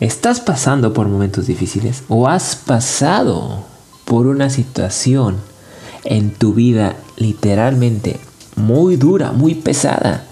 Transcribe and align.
¿Estás 0.00 0.38
pasando 0.38 0.92
por 0.92 1.08
momentos 1.08 1.48
difíciles 1.48 2.04
o 2.08 2.28
has 2.28 2.54
pasado 2.54 3.64
por 4.04 4.28
una 4.28 4.50
situación 4.50 5.38
en 6.04 6.30
tu 6.30 6.54
vida 6.54 6.94
literalmente 7.16 8.20
muy 8.54 8.96
dura, 8.96 9.32
muy 9.32 9.56
pesada? 9.56 10.27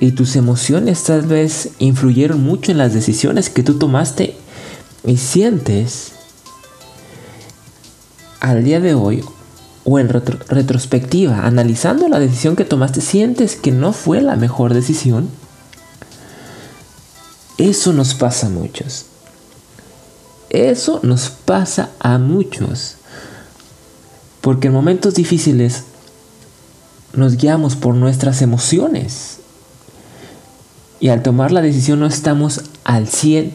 Y 0.00 0.12
tus 0.12 0.36
emociones 0.36 1.02
tal 1.02 1.22
vez 1.22 1.70
influyeron 1.78 2.42
mucho 2.42 2.70
en 2.70 2.78
las 2.78 2.94
decisiones 2.94 3.50
que 3.50 3.62
tú 3.62 3.78
tomaste 3.78 4.36
y 5.04 5.16
sientes 5.16 6.12
al 8.40 8.62
día 8.64 8.80
de 8.80 8.94
hoy 8.94 9.24
o 9.84 9.98
en 9.98 10.08
retrospectiva, 10.08 11.46
analizando 11.46 12.08
la 12.08 12.20
decisión 12.20 12.56
que 12.56 12.64
tomaste, 12.64 13.00
sientes 13.00 13.56
que 13.56 13.72
no 13.72 13.92
fue 13.92 14.20
la 14.20 14.36
mejor 14.36 14.74
decisión. 14.74 15.30
Eso 17.56 17.92
nos 17.92 18.14
pasa 18.14 18.48
a 18.48 18.50
muchos. 18.50 19.06
Eso 20.50 21.00
nos 21.02 21.30
pasa 21.30 21.90
a 22.00 22.18
muchos. 22.18 22.96
Porque 24.42 24.68
en 24.68 24.74
momentos 24.74 25.14
difíciles 25.14 25.84
nos 27.14 27.36
guiamos 27.36 27.74
por 27.74 27.94
nuestras 27.94 28.42
emociones. 28.42 29.38
Y 31.00 31.08
al 31.08 31.22
tomar 31.22 31.52
la 31.52 31.62
decisión 31.62 32.00
no 32.00 32.06
estamos 32.06 32.62
al 32.84 33.08
100. 33.08 33.52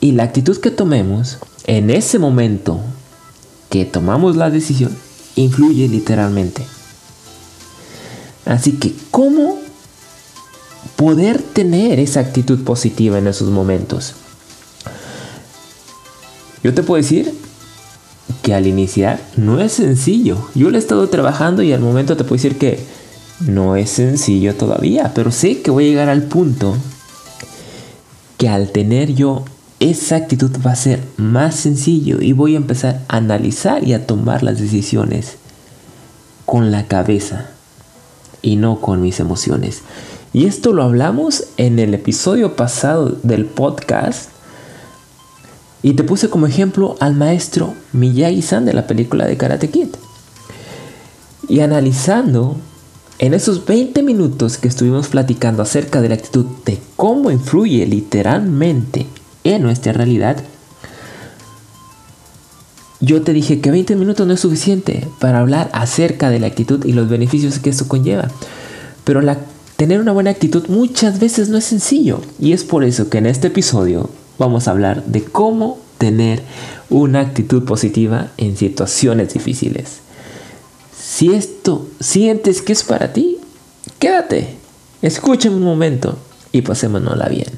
Y 0.00 0.12
la 0.12 0.24
actitud 0.24 0.58
que 0.58 0.70
tomemos 0.70 1.38
en 1.66 1.90
ese 1.90 2.18
momento 2.18 2.80
que 3.70 3.84
tomamos 3.84 4.36
la 4.36 4.50
decisión 4.50 4.96
influye 5.36 5.88
literalmente. 5.88 6.62
Así 8.44 8.72
que, 8.72 8.94
¿cómo 9.10 9.58
poder 10.96 11.42
tener 11.42 12.00
esa 12.00 12.20
actitud 12.20 12.62
positiva 12.64 13.18
en 13.18 13.26
esos 13.26 13.50
momentos. 13.50 14.14
Yo 16.62 16.74
te 16.74 16.82
puedo 16.82 17.00
decir 17.00 17.32
que 18.42 18.54
al 18.54 18.66
iniciar 18.66 19.20
no 19.36 19.60
es 19.60 19.72
sencillo. 19.72 20.48
Yo 20.54 20.70
lo 20.70 20.76
he 20.76 20.80
estado 20.80 21.08
trabajando 21.08 21.62
y 21.62 21.72
al 21.72 21.80
momento 21.80 22.16
te 22.16 22.24
puedo 22.24 22.36
decir 22.36 22.58
que 22.58 22.80
no 23.40 23.76
es 23.76 23.90
sencillo 23.90 24.54
todavía, 24.54 25.12
pero 25.14 25.30
sé 25.30 25.60
que 25.60 25.70
voy 25.70 25.84
a 25.84 25.88
llegar 25.88 26.08
al 26.08 26.22
punto 26.22 26.76
que 28.38 28.48
al 28.48 28.70
tener 28.70 29.14
yo 29.14 29.44
esa 29.80 30.16
actitud 30.16 30.50
va 30.64 30.72
a 30.72 30.76
ser 30.76 31.02
más 31.16 31.54
sencillo 31.54 32.20
y 32.20 32.32
voy 32.32 32.54
a 32.54 32.58
empezar 32.58 33.02
a 33.08 33.16
analizar 33.18 33.84
y 33.84 33.92
a 33.92 34.06
tomar 34.06 34.42
las 34.42 34.58
decisiones 34.58 35.36
con 36.46 36.70
la 36.70 36.86
cabeza 36.86 37.50
y 38.40 38.56
no 38.56 38.80
con 38.80 39.02
mis 39.02 39.20
emociones. 39.20 39.82
Y 40.32 40.46
esto 40.46 40.72
lo 40.72 40.82
hablamos 40.82 41.44
en 41.56 41.78
el 41.78 41.94
episodio 41.94 42.56
pasado 42.56 43.16
del 43.22 43.46
podcast. 43.46 44.30
Y 45.82 45.94
te 45.94 46.04
puse 46.04 46.28
como 46.28 46.46
ejemplo 46.46 46.96
al 47.00 47.14
maestro 47.14 47.74
Miyagi-san 47.92 48.64
de 48.64 48.72
la 48.72 48.86
película 48.86 49.26
de 49.26 49.36
Karate 49.36 49.70
Kid. 49.70 49.88
Y 51.48 51.60
analizando 51.60 52.56
en 53.18 53.34
esos 53.34 53.64
20 53.64 54.02
minutos 54.02 54.58
que 54.58 54.68
estuvimos 54.68 55.08
platicando 55.08 55.62
acerca 55.62 56.00
de 56.00 56.08
la 56.08 56.14
actitud 56.14 56.46
de 56.64 56.78
cómo 56.96 57.30
influye 57.30 57.86
literalmente 57.86 59.06
en 59.44 59.62
nuestra 59.62 59.92
realidad, 59.92 60.42
yo 63.00 63.22
te 63.22 63.32
dije 63.32 63.60
que 63.60 63.70
20 63.70 63.96
minutos 63.96 64.26
no 64.26 64.32
es 64.32 64.40
suficiente 64.40 65.06
para 65.20 65.40
hablar 65.40 65.70
acerca 65.72 66.30
de 66.30 66.40
la 66.40 66.46
actitud 66.46 66.84
y 66.84 66.92
los 66.92 67.08
beneficios 67.08 67.58
que 67.58 67.70
esto 67.70 67.88
conlleva. 67.88 68.28
Pero 69.04 69.20
Tener 69.76 70.00
una 70.00 70.12
buena 70.12 70.30
actitud 70.30 70.68
muchas 70.68 71.20
veces 71.20 71.50
no 71.50 71.58
es 71.58 71.64
sencillo 71.64 72.22
y 72.38 72.52
es 72.52 72.64
por 72.64 72.82
eso 72.82 73.10
que 73.10 73.18
en 73.18 73.26
este 73.26 73.48
episodio 73.48 74.08
vamos 74.38 74.66
a 74.66 74.70
hablar 74.70 75.04
de 75.04 75.22
cómo 75.22 75.78
tener 75.98 76.40
una 76.88 77.20
actitud 77.20 77.64
positiva 77.64 78.28
en 78.38 78.56
situaciones 78.56 79.34
difíciles. 79.34 80.05
Si 81.16 81.32
esto 81.32 81.88
sientes 81.98 82.60
que 82.60 82.74
es 82.74 82.84
para 82.84 83.14
ti, 83.14 83.38
quédate, 83.98 84.58
escúchame 85.00 85.56
un 85.56 85.62
momento 85.62 86.18
y 86.52 86.60
pasémonosla 86.60 87.30
bien. 87.30 87.48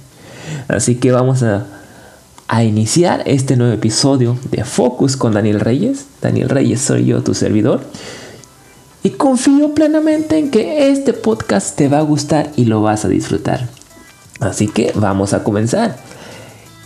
Así 0.69 0.95
que 0.95 1.11
vamos 1.11 1.43
a, 1.43 1.67
a 2.47 2.63
iniciar 2.63 3.25
este 3.27 3.57
nuevo 3.57 3.73
episodio 3.73 4.39
de 4.53 4.63
Focus 4.63 5.17
con 5.17 5.33
Daniel 5.33 5.59
Reyes. 5.59 6.07
Daniel 6.23 6.51
Reyes 6.51 6.83
soy 6.83 7.07
yo, 7.07 7.25
tu 7.25 7.35
servidor. 7.35 7.81
Y 9.03 9.11
confío 9.11 9.75
plenamente 9.75 10.39
en 10.39 10.53
que 10.53 10.93
este 10.93 11.13
podcast 11.13 11.75
te 11.75 11.89
va 11.89 11.99
a 11.99 12.03
gustar 12.03 12.53
y 12.55 12.67
lo 12.67 12.81
vas 12.81 13.05
a 13.05 13.09
disfrutar. 13.09 13.69
Así 14.39 14.69
que 14.69 14.93
vamos 14.95 15.33
a 15.33 15.43
comenzar. 15.43 15.99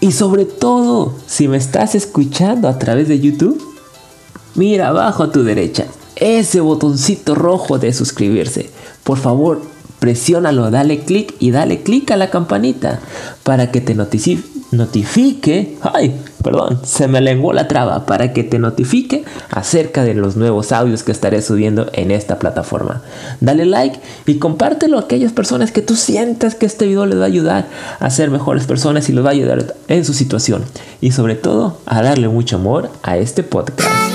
Y 0.01 0.13
sobre 0.13 0.47
todo, 0.47 1.15
si 1.27 1.49
me 1.49 1.59
estás 1.59 1.95
escuchando 1.95 2.67
a 2.67 2.79
través 2.79 3.09
de 3.09 3.21
YouTube, 3.21 3.63
mira 4.55 4.89
abajo 4.89 5.25
a 5.25 5.33
tu 5.33 5.45
derecha 5.45 5.85
ese 6.23 6.61
botoncito 6.61 7.35
rojo 7.35 7.79
de 7.79 7.93
suscribirse. 7.93 8.71
Por 9.05 9.19
favor, 9.19 9.63
presiónalo, 9.99 10.71
dale 10.71 11.01
clic 11.01 11.35
y 11.39 11.51
dale 11.51 11.83
clic 11.83 12.11
a 12.11 12.17
la 12.17 12.31
campanita 12.31 13.01
para 13.43 13.71
que 13.71 13.81
te 13.81 13.95
notifique 13.95 14.53
notifique, 14.73 15.77
ay, 15.83 16.19
perdón, 16.43 16.81
se 16.85 17.07
me 17.07 17.21
lenguó 17.21 17.53
la 17.53 17.69
traba 17.69 18.07
para 18.07 18.33
que 18.33 18.43
te 18.43 18.59
notifique 18.59 19.25
acerca 19.51 20.03
de 20.03 20.15
los 20.15 20.37
nuevos 20.37 20.73
audios 20.73 21.03
que 21.03 21.13
estaré 21.13 21.43
subiendo 21.43 21.89
en 21.93 22.11
esta 22.11 22.39
plataforma. 22.39 23.03
Dale 23.41 23.67
like 23.67 24.01
y 24.27 24.39
compártelo 24.39 24.99
a 24.99 25.03
aquellas 25.03 25.33
personas 25.33 25.73
que 25.73 25.83
tú 25.83 25.95
sientas 25.95 26.55
que 26.55 26.67
este 26.67 26.87
video 26.87 27.07
les 27.07 27.19
va 27.19 27.25
a 27.25 27.27
ayudar 27.27 27.67
a 28.01 28.11
ser 28.11 28.31
mejores 28.31 28.67
personas 28.67 29.09
y 29.09 29.13
les 29.13 29.25
va 29.25 29.29
a 29.29 29.33
ayudar 29.33 29.75
en 29.89 30.05
su 30.05 30.15
situación. 30.15 30.65
Y 31.01 31.13
sobre 31.13 31.35
todo 31.35 31.79
a 31.87 32.03
darle 32.03 32.29
mucho 32.29 32.57
amor 32.57 32.91
a 33.03 33.19
este 33.19 33.43
podcast. 33.43 34.12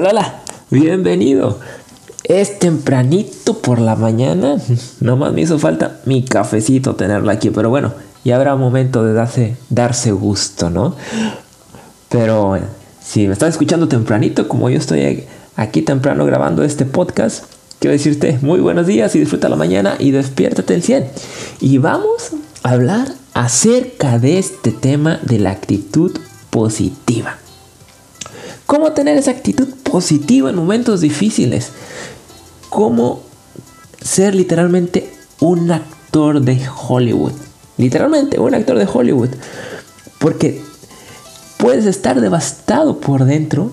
Hola, 0.00 0.10
hola, 0.10 0.42
bienvenido. 0.70 1.58
Es 2.22 2.60
tempranito 2.60 3.58
por 3.58 3.80
la 3.80 3.96
mañana. 3.96 4.54
Nomás 5.00 5.32
me 5.32 5.40
hizo 5.40 5.58
falta 5.58 5.98
mi 6.04 6.22
cafecito 6.22 6.94
tenerlo 6.94 7.28
aquí, 7.32 7.50
pero 7.50 7.68
bueno, 7.68 7.92
ya 8.24 8.36
habrá 8.36 8.54
momento 8.54 9.02
de 9.02 9.12
darse, 9.12 9.56
darse 9.70 10.12
gusto, 10.12 10.70
¿no? 10.70 10.94
Pero 12.10 12.60
si 13.02 13.26
me 13.26 13.32
estás 13.32 13.48
escuchando 13.48 13.88
tempranito, 13.88 14.46
como 14.46 14.70
yo 14.70 14.78
estoy 14.78 15.26
aquí 15.56 15.82
temprano 15.82 16.24
grabando 16.26 16.62
este 16.62 16.84
podcast, 16.84 17.46
quiero 17.80 17.90
decirte 17.90 18.38
muy 18.40 18.60
buenos 18.60 18.86
días 18.86 19.16
y 19.16 19.18
disfruta 19.18 19.48
la 19.48 19.56
mañana 19.56 19.96
y 19.98 20.12
despiértate 20.12 20.74
el 20.74 20.84
100. 20.84 21.08
Y 21.58 21.78
vamos 21.78 22.30
a 22.62 22.70
hablar 22.70 23.08
acerca 23.34 24.20
de 24.20 24.38
este 24.38 24.70
tema 24.70 25.18
de 25.24 25.40
la 25.40 25.50
actitud 25.50 26.16
positiva. 26.50 27.38
¿Cómo 28.68 28.92
tener 28.92 29.16
esa 29.16 29.30
actitud 29.30 29.66
positiva 29.90 30.50
en 30.50 30.56
momentos 30.56 31.00
difíciles? 31.00 31.70
¿Cómo 32.68 33.22
ser 34.00 34.34
literalmente 34.34 35.12
un 35.40 35.70
actor 35.70 36.40
de 36.40 36.60
Hollywood? 36.68 37.32
Literalmente 37.76 38.38
un 38.38 38.54
actor 38.54 38.78
de 38.78 38.88
Hollywood. 38.92 39.30
Porque 40.18 40.62
puedes 41.56 41.86
estar 41.86 42.20
devastado 42.20 43.00
por 43.00 43.24
dentro 43.24 43.70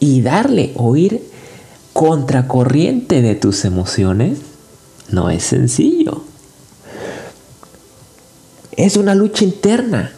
y 0.00 0.22
darle 0.22 0.72
o 0.76 0.96
ir 0.96 1.22
contracorriente 1.92 3.22
de 3.22 3.34
tus 3.34 3.64
emociones 3.64 4.38
no 5.08 5.30
es 5.30 5.44
sencillo. 5.44 6.22
Es 8.76 8.96
una 8.96 9.14
lucha 9.14 9.44
interna 9.44 10.12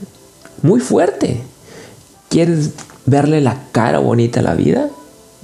muy 0.63 0.81
fuerte. 0.81 1.43
Quieres 2.29 2.71
verle 3.07 3.41
la 3.41 3.63
cara 3.73 3.99
bonita 3.99 4.41
a 4.41 4.43
la 4.43 4.55
vida, 4.55 4.89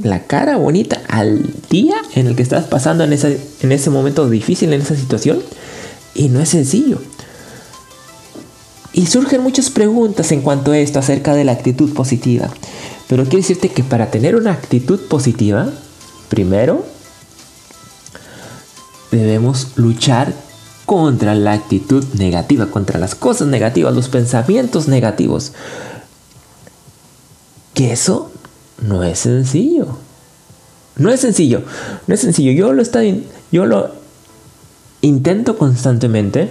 la 0.03 0.25
cara 0.25 0.56
bonita 0.56 1.00
al 1.09 1.43
día 1.70 1.94
en 2.14 2.26
el 2.26 2.37
que 2.37 2.43
estás 2.43 2.64
pasando 2.64 3.05
en 3.05 3.12
ese, 3.12 3.41
en 3.61 3.73
ese 3.73 3.91
momento 3.91 4.29
difícil, 4.29 4.73
en 4.73 4.82
esa 4.82 4.97
situación. 4.97 5.41
Y 6.14 6.29
no 6.29 6.41
es 6.41 6.50
sencillo. 6.50 6.99
Y 8.93 9.06
surgen 9.06 9.43
muchas 9.43 9.70
preguntas 9.70 10.32
en 10.32 10.43
cuanto 10.43 10.73
a 10.73 10.79
esto 10.79 10.99
acerca 10.99 11.35
de 11.35 11.44
la 11.44 11.53
actitud 11.53 11.94
positiva. 11.94 12.50
Pero 13.09 13.25
quiero 13.25 13.38
decirte 13.38 13.70
que 13.70 13.82
para 13.82 14.11
tener 14.11 14.37
una 14.37 14.53
actitud 14.53 15.00
positiva, 15.09 15.70
primero 16.29 16.85
debemos 19.11 19.69
luchar 19.76 20.35
contra 20.85 21.35
la 21.35 21.53
actitud 21.53 22.05
negativa, 22.14 22.67
contra 22.67 22.99
las 22.99 23.14
cosas 23.14 23.49
negativas, 23.49 23.94
los 23.94 24.09
pensamientos 24.09 24.88
negativos. 24.88 25.53
Que 27.75 27.93
eso 27.93 28.31
no 28.81 29.03
es 29.03 29.21
sencillo. 29.21 29.99
No 30.97 31.11
es 31.11 31.21
sencillo, 31.21 31.63
no 32.07 32.15
es 32.15 32.21
sencillo. 32.21 32.53
Yo 32.53 32.73
lo, 32.73 32.83
yo 33.51 33.67
lo 33.67 33.91
intento 35.01 35.57
constantemente. 35.57 36.51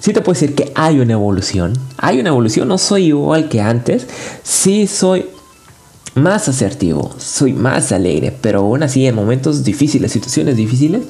Sí 0.00 0.12
te 0.12 0.22
puedo 0.22 0.34
decir 0.34 0.54
que 0.54 0.72
hay 0.74 0.98
una 0.98 1.12
evolución. 1.12 1.74
Hay 1.98 2.18
una 2.18 2.30
evolución. 2.30 2.68
No 2.68 2.78
soy 2.78 3.06
igual 3.06 3.48
que 3.48 3.60
antes. 3.60 4.06
Sí 4.42 4.86
soy 4.86 5.26
más 6.14 6.48
asertivo. 6.48 7.14
Soy 7.18 7.52
más 7.52 7.92
alegre. 7.92 8.36
Pero 8.40 8.60
aún 8.60 8.82
así 8.82 9.06
en 9.06 9.14
momentos 9.14 9.62
difíciles, 9.62 10.10
situaciones 10.10 10.56
difíciles, 10.56 11.02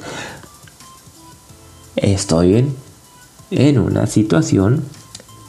estoy 1.95 2.67
en 3.49 3.79
una 3.79 4.05
situación 4.07 4.83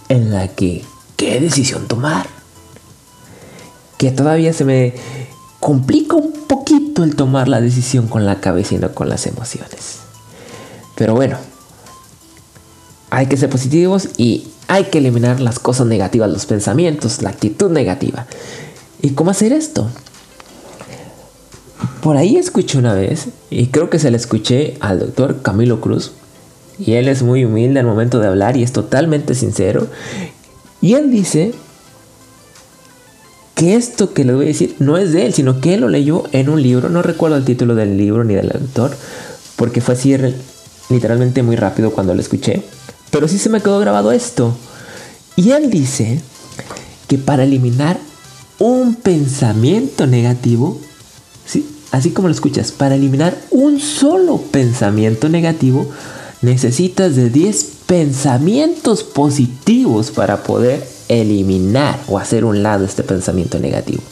en 0.08 0.30
la 0.30 0.48
que, 0.48 0.84
¿qué 1.16 1.40
decisión 1.40 1.88
tomar? 1.88 2.26
Que 4.02 4.10
todavía 4.10 4.52
se 4.52 4.64
me 4.64 4.94
complica 5.60 6.16
un 6.16 6.32
poquito 6.48 7.04
el 7.04 7.14
tomar 7.14 7.46
la 7.46 7.60
decisión 7.60 8.08
con 8.08 8.26
la 8.26 8.40
cabeza 8.40 8.74
y 8.74 8.78
no 8.78 8.92
con 8.92 9.08
las 9.08 9.28
emociones. 9.28 9.98
Pero 10.96 11.14
bueno, 11.14 11.36
hay 13.10 13.26
que 13.26 13.36
ser 13.36 13.48
positivos 13.48 14.08
y 14.16 14.48
hay 14.66 14.86
que 14.86 14.98
eliminar 14.98 15.38
las 15.38 15.60
cosas 15.60 15.86
negativas, 15.86 16.28
los 16.32 16.46
pensamientos, 16.46 17.22
la 17.22 17.30
actitud 17.30 17.70
negativa. 17.70 18.26
¿Y 19.00 19.10
cómo 19.10 19.30
hacer 19.30 19.52
esto? 19.52 19.88
Por 22.02 22.16
ahí 22.16 22.36
escuché 22.36 22.78
una 22.78 22.94
vez, 22.94 23.28
y 23.50 23.68
creo 23.68 23.88
que 23.88 24.00
se 24.00 24.10
le 24.10 24.16
escuché 24.16 24.76
al 24.80 24.98
doctor 24.98 25.42
Camilo 25.42 25.80
Cruz, 25.80 26.10
y 26.76 26.94
él 26.94 27.06
es 27.06 27.22
muy 27.22 27.44
humilde 27.44 27.78
al 27.78 27.86
momento 27.86 28.18
de 28.18 28.26
hablar 28.26 28.56
y 28.56 28.64
es 28.64 28.72
totalmente 28.72 29.36
sincero. 29.36 29.86
Y 30.80 30.94
él 30.94 31.12
dice 31.12 31.54
que 33.54 33.74
esto 33.74 34.12
que 34.12 34.24
le 34.24 34.34
voy 34.34 34.46
a 34.46 34.48
decir 34.48 34.76
no 34.78 34.96
es 34.96 35.12
de 35.12 35.26
él, 35.26 35.34
sino 35.34 35.60
que 35.60 35.74
él 35.74 35.80
lo 35.80 35.88
leyó 35.88 36.24
en 36.32 36.48
un 36.48 36.62
libro. 36.62 36.88
No 36.88 37.02
recuerdo 37.02 37.36
el 37.36 37.44
título 37.44 37.74
del 37.74 37.96
libro 37.96 38.24
ni 38.24 38.34
del 38.34 38.52
autor, 38.52 38.96
porque 39.56 39.80
fue 39.80 39.94
así 39.94 40.16
literalmente 40.88 41.42
muy 41.42 41.56
rápido 41.56 41.92
cuando 41.92 42.14
lo 42.14 42.20
escuché. 42.20 42.62
Pero 43.10 43.28
sí 43.28 43.38
se 43.38 43.50
me 43.50 43.60
quedó 43.60 43.78
grabado 43.78 44.12
esto. 44.12 44.56
Y 45.36 45.50
él 45.50 45.70
dice 45.70 46.20
que 47.08 47.18
para 47.18 47.44
eliminar 47.44 47.98
un 48.58 48.94
pensamiento 48.94 50.06
negativo, 50.06 50.78
¿sí? 51.46 51.68
así 51.90 52.10
como 52.10 52.28
lo 52.28 52.34
escuchas, 52.34 52.72
para 52.72 52.94
eliminar 52.94 53.36
un 53.50 53.80
solo 53.80 54.38
pensamiento 54.38 55.28
negativo, 55.28 55.90
necesitas 56.42 57.16
de 57.16 57.30
10 57.30 57.66
pensamientos 57.86 59.02
positivos 59.02 60.10
para 60.10 60.42
poder 60.42 60.86
eliminar 61.12 61.98
o 62.08 62.18
hacer 62.18 62.44
un 62.44 62.62
lado 62.62 62.84
este 62.84 63.02
pensamiento 63.02 63.58
negativo. 63.58 64.02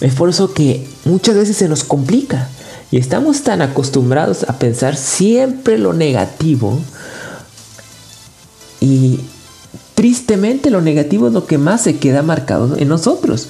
Es 0.00 0.14
por 0.14 0.28
eso 0.28 0.52
que 0.52 0.86
muchas 1.04 1.34
veces 1.34 1.56
se 1.56 1.68
nos 1.68 1.84
complica 1.84 2.48
y 2.90 2.98
estamos 2.98 3.42
tan 3.42 3.62
acostumbrados 3.62 4.44
a 4.44 4.58
pensar 4.58 4.96
siempre 4.96 5.78
lo 5.78 5.92
negativo 5.92 6.80
y 8.80 9.20
tristemente 9.94 10.70
lo 10.70 10.80
negativo 10.80 11.28
es 11.28 11.32
lo 11.32 11.46
que 11.46 11.58
más 11.58 11.82
se 11.82 11.98
queda 11.98 12.22
marcado 12.22 12.76
en 12.76 12.88
nosotros. 12.88 13.48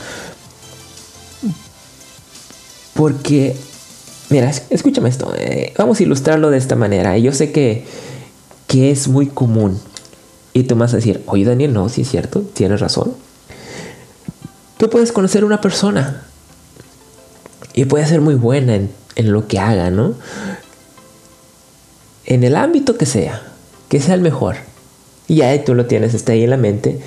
Porque 2.95 3.57
Mira, 4.31 4.51
escúchame 4.71 5.09
esto. 5.09 5.33
Eh, 5.37 5.73
vamos 5.77 6.01
a 6.01 6.03
ilustrarlo 6.03 6.51
de 6.51 6.59
esta 6.59 6.77
manera. 6.77 7.17
Yo 7.19 7.33
sé 7.33 7.53
que, 7.53 7.85
que 8.67 8.91
es 8.91 9.09
muy 9.09 9.27
común. 9.27 9.79
Y 10.55 10.63
tú 10.63 10.77
vas 10.77 10.95
a 10.95 10.97
decir, 10.97 11.23
oye 11.27 11.45
Daniel, 11.45 11.75
no, 11.75 11.89
sí 11.91 12.03
es 12.03 12.09
cierto, 12.09 12.41
tienes 12.41 12.81
razón. 12.81 13.13
Tú 14.79 14.89
puedes 14.89 15.13
conocer 15.13 15.45
una 15.45 15.61
persona 15.61 16.23
y 17.75 17.85
puede 17.85 18.07
ser 18.07 18.21
muy 18.21 18.37
buena 18.37 18.77
en, 18.77 18.91
en 19.17 19.33
lo 19.33 19.47
que 19.49 19.59
haga, 19.59 19.91
¿no? 19.91 20.15
En 22.25 22.45
el 22.45 22.57
ámbito 22.57 22.97
que 22.97 23.05
sea, 23.05 23.43
que 23.89 24.01
sea 24.01 24.15
el 24.15 24.21
mejor. 24.21 24.57
Y 25.27 25.37
ya 25.37 25.65
tú 25.65 25.75
lo 25.75 25.87
tienes, 25.87 26.15
está 26.15 26.33
ahí 26.33 26.45
en 26.45 26.51
la 26.51 26.57
mente. 26.57 27.01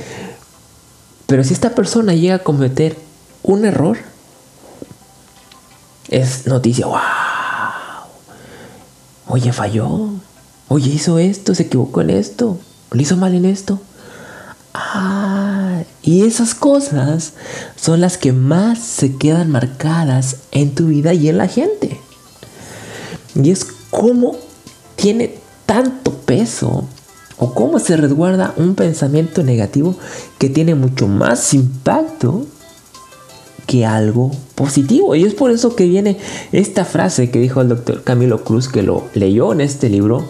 Pero 1.25 1.43
si 1.43 1.53
esta 1.53 1.73
persona 1.73 2.13
llega 2.13 2.35
a 2.35 2.39
cometer 2.39 2.97
un 3.43 3.65
error, 3.65 3.97
es 6.09 6.47
noticia, 6.47 6.85
wow. 6.85 6.99
Oye, 9.27 9.51
falló. 9.53 10.09
Oye, 10.69 10.89
hizo 10.89 11.19
esto, 11.19 11.55
se 11.55 11.63
equivocó 11.63 12.01
en 12.01 12.09
esto. 12.09 12.59
Lo 12.91 13.01
hizo 13.01 13.17
mal 13.17 13.33
en 13.35 13.45
esto. 13.45 13.79
Ah, 14.73 15.83
y 16.03 16.25
esas 16.25 16.53
cosas 16.53 17.33
son 17.75 17.99
las 17.99 18.17
que 18.17 18.31
más 18.31 18.79
se 18.79 19.17
quedan 19.17 19.51
marcadas 19.51 20.37
en 20.51 20.75
tu 20.75 20.87
vida 20.87 21.13
y 21.13 21.29
en 21.29 21.37
la 21.37 21.47
gente. 21.47 21.99
Y 23.35 23.51
es 23.51 23.65
como 23.89 24.37
tiene 24.95 25.35
tanto 25.65 26.11
peso 26.13 26.85
o 27.37 27.53
cómo 27.53 27.79
se 27.79 27.97
resguarda 27.97 28.53
un 28.57 28.75
pensamiento 28.75 29.43
negativo 29.43 29.95
que 30.37 30.49
tiene 30.49 30.75
mucho 30.75 31.07
más 31.07 31.53
impacto 31.53 32.45
que 33.67 33.85
algo 33.85 34.31
positivo. 34.55 35.15
Y 35.15 35.23
es 35.23 35.33
por 35.33 35.51
eso 35.51 35.75
que 35.75 35.85
viene 35.85 36.17
esta 36.51 36.85
frase 36.85 37.29
que 37.29 37.39
dijo 37.39 37.61
el 37.61 37.69
doctor 37.69 38.03
Camilo 38.03 38.43
Cruz, 38.43 38.69
que 38.69 38.81
lo 38.81 39.03
leyó 39.13 39.51
en 39.53 39.61
este 39.61 39.89
libro, 39.89 40.25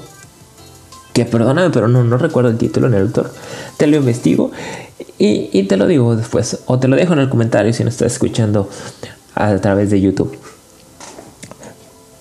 que 1.18 1.26
perdóname, 1.26 1.72
pero 1.72 1.88
no, 1.88 2.04
no 2.04 2.18
recuerdo 2.20 2.52
el 2.52 2.58
título 2.58 2.86
en 2.86 2.94
el 2.94 3.02
autor, 3.02 3.32
te 3.78 3.88
lo 3.88 3.98
investigo 3.98 4.52
y, 5.18 5.64
te 5.64 5.76
lo 5.76 5.88
digo 5.88 6.16
después, 6.16 6.60
o 6.68 6.78
te 6.78 6.88
lo 6.88 6.96
dejo 6.96 7.14
en 7.14 7.20
el 7.20 7.30
comentario 7.30 7.74
si 7.74 7.84
no 7.84 7.90
estás 7.90 8.14
escuchando 8.14 8.70
a 9.34 9.56
través 9.58 9.90
de 9.90 10.00
YouTube. 10.00 10.38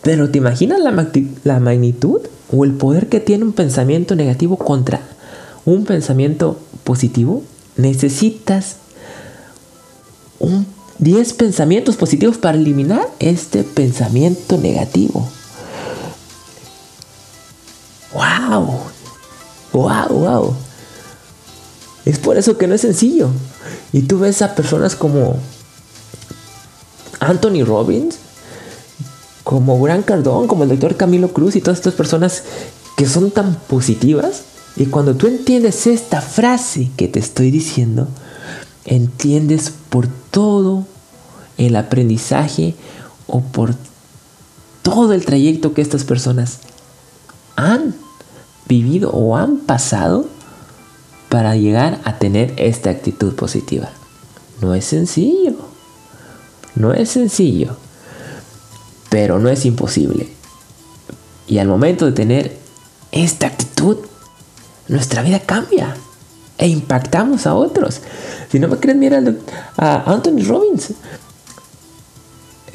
Pero 0.00 0.31
¿te 0.31 0.38
imaginas 0.38 0.81
la, 0.81 1.10
la 1.44 1.60
magnitud 1.60 2.22
o 2.50 2.64
el 2.64 2.72
poder 2.72 3.10
que 3.10 3.20
tiene 3.20 3.44
un 3.44 3.52
pensamiento 3.52 4.16
negativo 4.16 4.56
contra 4.56 5.02
un 5.66 5.84
pensamiento 5.84 6.58
positivo? 6.82 7.42
Necesitas 7.76 8.76
un 10.38 10.64
10 11.00 11.35
pensamientos 11.35 11.97
positivos 11.97 12.38
para 12.38 12.56
eliminar 12.56 13.06
este 13.18 13.62
pensamiento 13.62 14.56
negativo. 14.56 15.28
¡Wow! 18.16 18.80
¡Wow! 19.73 20.08
¡Wow! 20.08 20.54
Es 22.06 22.18
por 22.18 22.38
eso 22.38 22.56
que 22.56 22.66
no 22.66 22.75
es 22.75 22.80
sencillo. 22.80 23.28
Y 23.92 24.02
tú 24.02 24.20
ves 24.20 24.40
a 24.40 24.54
personas 24.54 24.94
como 24.94 25.37
Anthony 27.20 27.64
Robbins, 27.64 28.16
como 29.44 29.80
Gran 29.82 30.02
Cardón, 30.02 30.46
como 30.46 30.62
el 30.62 30.70
doctor 30.70 30.96
Camilo 30.96 31.32
Cruz 31.32 31.56
y 31.56 31.61
todas 31.61 31.78
estas 31.78 31.94
personas 31.94 32.44
que 32.96 33.06
son 33.06 33.30
tan 33.30 33.54
positivas. 33.54 34.44
Y 34.76 34.87
cuando 34.87 35.14
tú 35.14 35.26
entiendes 35.26 35.87
esta 35.87 36.23
frase 36.23 36.90
que 36.96 37.08
te 37.08 37.18
estoy 37.18 37.50
diciendo, 37.50 38.08
entiendes 38.85 39.73
por 39.90 40.08
todo 40.30 40.87
el 41.58 41.76
aprendizaje 41.76 42.75
o 43.26 43.40
por 43.40 43.75
todo 44.82 45.12
el 45.12 45.25
trayecto 45.25 45.75
que 45.75 45.82
estas 45.82 46.04
personas 46.04 46.58
han 47.56 48.05
vivido 48.68 49.11
o 49.11 49.37
han 49.37 49.58
pasado 49.58 50.26
para 51.28 51.56
llegar 51.56 52.00
a 52.04 52.18
tener 52.18 52.54
esta 52.56 52.90
actitud 52.90 53.35
positiva. 53.35 53.90
No 54.61 54.75
es 54.75 54.85
sencillo, 54.85 55.54
no 56.75 56.94
es 56.94 57.11
sencillo, 57.11 57.76
pero 59.11 59.38
no 59.38 59.49
es 59.49 59.64
imposible. 59.64 60.28
Y 61.46 61.58
al 61.58 61.68
momento 61.68 62.06
de 62.06 62.12
tener 62.12 62.58
esta 63.12 63.46
actitud, 63.46 63.99
nuestra 64.88 65.23
vida 65.23 65.40
cambia 65.40 65.96
e 66.58 66.68
impactamos 66.68 67.46
a 67.46 67.54
otros. 67.54 68.00
Si 68.50 68.58
no 68.58 68.68
me 68.68 68.78
creen, 68.78 68.99
mira 68.99 69.23
a 69.76 70.12
Anthony 70.12 70.42
Robbins. 70.46 70.92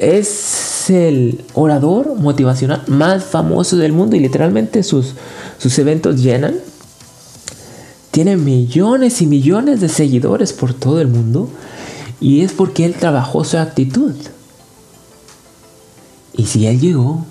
Es 0.02 0.90
el 0.90 1.44
orador 1.54 2.16
motivacional 2.16 2.82
más 2.88 3.24
famoso 3.24 3.76
del 3.76 3.92
mundo 3.92 4.16
y 4.16 4.20
literalmente 4.20 4.82
sus, 4.82 5.14
sus 5.58 5.78
eventos 5.78 6.20
llenan. 6.20 6.56
Tiene 8.10 8.36
millones 8.36 9.22
y 9.22 9.26
millones 9.26 9.80
de 9.80 9.88
seguidores 9.88 10.52
por 10.52 10.74
todo 10.74 11.00
el 11.00 11.06
mundo 11.06 11.48
y 12.20 12.42
es 12.42 12.52
porque 12.52 12.84
él 12.84 12.94
trabajó 12.94 13.44
su 13.44 13.58
actitud. 13.58 14.12
Y 16.34 16.46
si 16.46 16.66
él 16.66 16.80
llegó, 16.80 17.24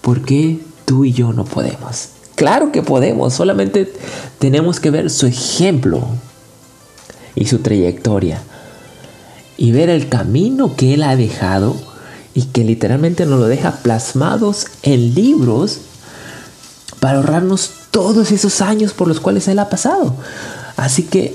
¿por 0.00 0.22
qué 0.22 0.60
tú 0.84 1.04
y 1.04 1.12
yo 1.12 1.32
no 1.32 1.44
podemos? 1.44 2.10
Claro 2.36 2.70
que 2.70 2.82
podemos, 2.82 3.34
solamente 3.34 3.92
tenemos 4.38 4.78
que 4.78 4.90
ver 4.90 5.10
su 5.10 5.26
ejemplo 5.26 6.06
y 7.34 7.46
su 7.46 7.58
trayectoria 7.58 8.42
y 9.56 9.72
ver 9.72 9.88
el 9.88 10.08
camino 10.08 10.76
que 10.76 10.94
él 10.94 11.02
ha 11.02 11.16
dejado 11.16 11.76
y 12.36 12.42
que 12.42 12.64
literalmente 12.64 13.24
nos 13.24 13.40
lo 13.40 13.46
deja 13.46 13.78
plasmados 13.78 14.66
en 14.82 15.14
libros 15.14 15.78
para 17.00 17.16
ahorrarnos 17.16 17.70
todos 17.90 18.30
esos 18.30 18.60
años 18.60 18.92
por 18.92 19.08
los 19.08 19.20
cuales 19.20 19.48
él 19.48 19.58
ha 19.58 19.70
pasado. 19.70 20.14
Así 20.76 21.04
que, 21.04 21.34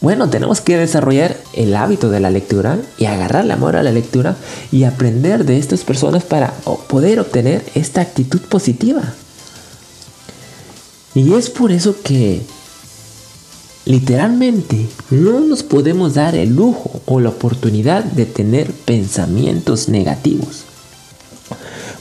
bueno, 0.00 0.28
tenemos 0.28 0.60
que 0.60 0.76
desarrollar 0.76 1.36
el 1.52 1.76
hábito 1.76 2.10
de 2.10 2.18
la 2.18 2.30
lectura 2.30 2.78
y 2.98 3.04
agarrar 3.04 3.44
el 3.44 3.52
amor 3.52 3.76
a 3.76 3.84
la 3.84 3.92
lectura 3.92 4.34
y 4.72 4.82
aprender 4.82 5.44
de 5.44 5.58
estas 5.58 5.84
personas 5.84 6.24
para 6.24 6.50
poder 6.88 7.20
obtener 7.20 7.64
esta 7.76 8.00
actitud 8.00 8.40
positiva. 8.40 9.02
Y 11.14 11.34
es 11.34 11.50
por 11.50 11.70
eso 11.70 11.94
que 12.02 12.42
literalmente 13.84 14.88
no 15.10 15.40
nos 15.40 15.62
podemos 15.62 16.14
dar 16.14 16.34
el 16.34 16.54
lujo 16.54 17.00
o 17.06 17.20
la 17.20 17.30
oportunidad 17.30 18.04
de 18.04 18.26
tener 18.26 18.70
pensamientos 18.70 19.88
negativos. 19.88 20.64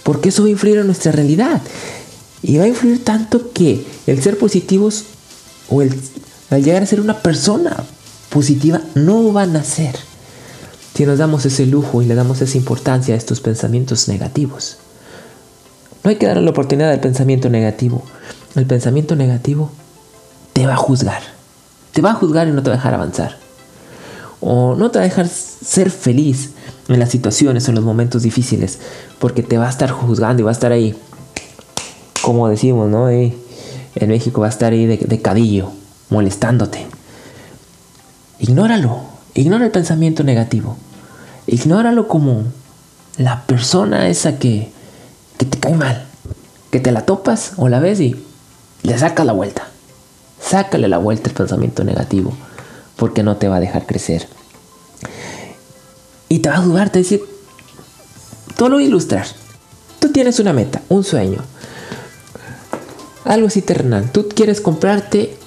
Porque 0.04 0.30
eso 0.30 0.44
va 0.44 0.48
a 0.48 0.52
influir 0.52 0.78
en 0.78 0.88
nuestra 0.88 1.12
realidad. 1.12 1.62
Y 2.42 2.58
va 2.58 2.66
a 2.66 2.68
influir 2.68 3.04
tanto 3.04 3.52
que 3.54 3.86
el 4.06 4.22
ser 4.22 4.38
positivos 4.38 5.06
o 5.70 5.82
el 5.82 5.94
llegar 6.50 6.84
a 6.84 6.86
ser 6.86 7.00
una 7.00 7.20
persona 7.20 7.84
positiva 8.30 8.82
no 8.96 9.32
van 9.32 9.56
a 9.56 9.64
ser 9.64 9.96
si 10.94 11.06
nos 11.06 11.18
damos 11.18 11.46
ese 11.46 11.66
lujo 11.66 12.02
y 12.02 12.06
le 12.06 12.16
damos 12.16 12.42
esa 12.42 12.58
importancia 12.58 13.16
a 13.16 13.18
estos 13.18 13.42
pensamientos 13.42 14.08
negativos. 14.08 14.78
No 16.04 16.10
hay 16.10 16.18
que 16.18 16.28
darle 16.28 16.44
la 16.44 16.52
oportunidad 16.52 16.92
al 16.92 17.00
pensamiento 17.00 17.50
negativo. 17.50 18.04
El 18.56 18.66
pensamiento 18.66 19.16
negativo 19.16 19.72
te 20.52 20.68
va 20.68 20.74
a 20.74 20.78
juzgar. 20.78 21.33
Te 21.94 22.02
va 22.02 22.12
a 22.12 22.16
juzgar 22.16 22.48
y 22.48 22.52
no 22.52 22.62
te 22.62 22.70
va 22.70 22.76
a 22.76 22.78
dejar 22.78 22.94
avanzar. 22.94 23.38
O 24.42 24.76
no 24.76 24.92
te 24.92 25.00
va 25.00 25.06
a 25.06 25.08
dejar 25.08 25.28
ser 25.30 25.90
feliz 25.90 26.52
en 26.90 27.00
las 27.00 27.10
situaciones, 27.10 27.70
en 27.70 27.76
los 27.76 27.84
momentos 27.84 28.24
difíciles. 28.24 28.80
Porque 29.20 29.42
te 29.42 29.58
va 29.58 29.68
a 29.68 29.70
estar 29.70 29.90
juzgando 29.90 30.42
y 30.42 30.44
va 30.44 30.52
a 30.52 30.54
estar 30.54 30.72
ahí 30.72 30.96
como 32.24 32.48
decimos, 32.48 32.90
¿no? 32.90 33.10
en 33.10 33.34
México 34.08 34.40
va 34.40 34.48
a 34.48 34.50
estar 34.50 34.72
ahí 34.72 34.86
de, 34.86 34.96
de 34.96 35.22
cadillo, 35.22 35.72
molestándote. 36.10 36.88
Ignóralo, 38.40 39.02
ignora 39.34 39.66
el 39.66 39.72
pensamiento 39.72 40.24
negativo. 40.24 40.78
Ignóralo 41.48 42.08
como 42.08 42.44
la 43.18 43.44
persona 43.46 44.08
esa 44.08 44.40
que, 44.40 44.72
que 45.38 45.46
te 45.46 45.60
cae 45.60 45.76
mal, 45.76 46.06
que 46.72 46.80
te 46.80 46.94
la 46.94 47.06
topas 47.06 47.52
o 47.58 47.68
la 47.68 47.82
ves 47.82 48.00
y 48.00 48.16
le 48.84 48.98
sacas 48.98 49.26
la 49.26 49.34
vuelta. 49.34 49.68
Sácale 50.44 50.88
la 50.88 50.98
vuelta 50.98 51.30
el 51.30 51.36
pensamiento 51.36 51.84
negativo, 51.84 52.34
porque 52.98 53.24
no 53.24 53.38
te 53.38 53.48
va 53.48 53.58
a 53.58 53.60
dejar 53.62 53.86
crecer. 53.86 54.28
Y 56.30 56.40
te 56.40 56.50
va 56.50 56.56
a 56.56 56.62
ayudar, 56.62 56.90
te 56.90 57.00
decir, 57.00 57.24
tú 58.58 58.68
lo 58.68 58.76
voy 58.76 58.86
a 58.86 58.88
ilustrar. 58.88 59.26
Tú 60.00 60.12
tienes 60.12 60.40
una 60.40 60.52
meta, 60.52 60.82
un 60.90 61.04
sueño, 61.04 61.40
algo 63.24 63.48
así 63.48 63.62
terrenal. 63.62 64.12
Tú 64.12 64.28
quieres 64.28 64.60
comprarte 64.60 65.38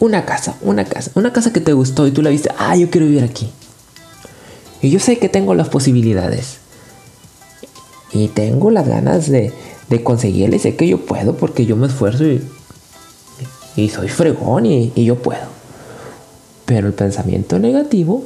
una 0.00 0.24
casa, 0.24 0.56
una 0.62 0.84
casa, 0.84 1.10
una 1.14 1.32
casa 1.32 1.52
que 1.52 1.60
te 1.60 1.72
gustó 1.72 2.06
y 2.06 2.10
tú 2.10 2.22
la 2.22 2.30
viste, 2.30 2.50
ah, 2.58 2.76
yo 2.76 2.90
quiero 2.90 3.06
vivir 3.06 3.24
aquí. 3.24 3.50
Y 4.80 4.90
yo 4.90 4.98
sé 4.98 5.18
que 5.18 5.28
tengo 5.28 5.54
las 5.54 5.68
posibilidades. 5.68 6.58
Y 8.12 8.28
tengo 8.28 8.70
las 8.70 8.88
ganas 8.88 9.28
de, 9.28 9.52
de 9.90 10.58
sé 10.58 10.76
que 10.76 10.88
yo 10.88 11.04
puedo 11.04 11.36
porque 11.36 11.66
yo 11.66 11.76
me 11.76 11.86
esfuerzo 11.86 12.24
y, 12.24 12.42
y 13.76 13.90
soy 13.90 14.08
fregón 14.08 14.66
y, 14.66 14.92
yo 15.04 15.16
puedo. 15.16 15.46
Pero 16.64 16.88
el 16.88 16.94
pensamiento 16.94 17.58
negativo 17.58 18.24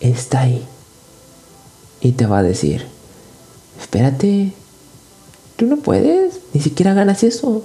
está 0.00 0.40
ahí. 0.40 0.64
Y 2.00 2.12
te 2.12 2.26
va 2.26 2.38
a 2.38 2.42
decir, 2.42 2.86
espérate, 3.80 4.52
tú 5.56 5.66
no 5.66 5.76
puedes, 5.76 6.40
ni 6.54 6.60
siquiera 6.60 6.94
ganas 6.94 7.22
eso. 7.22 7.62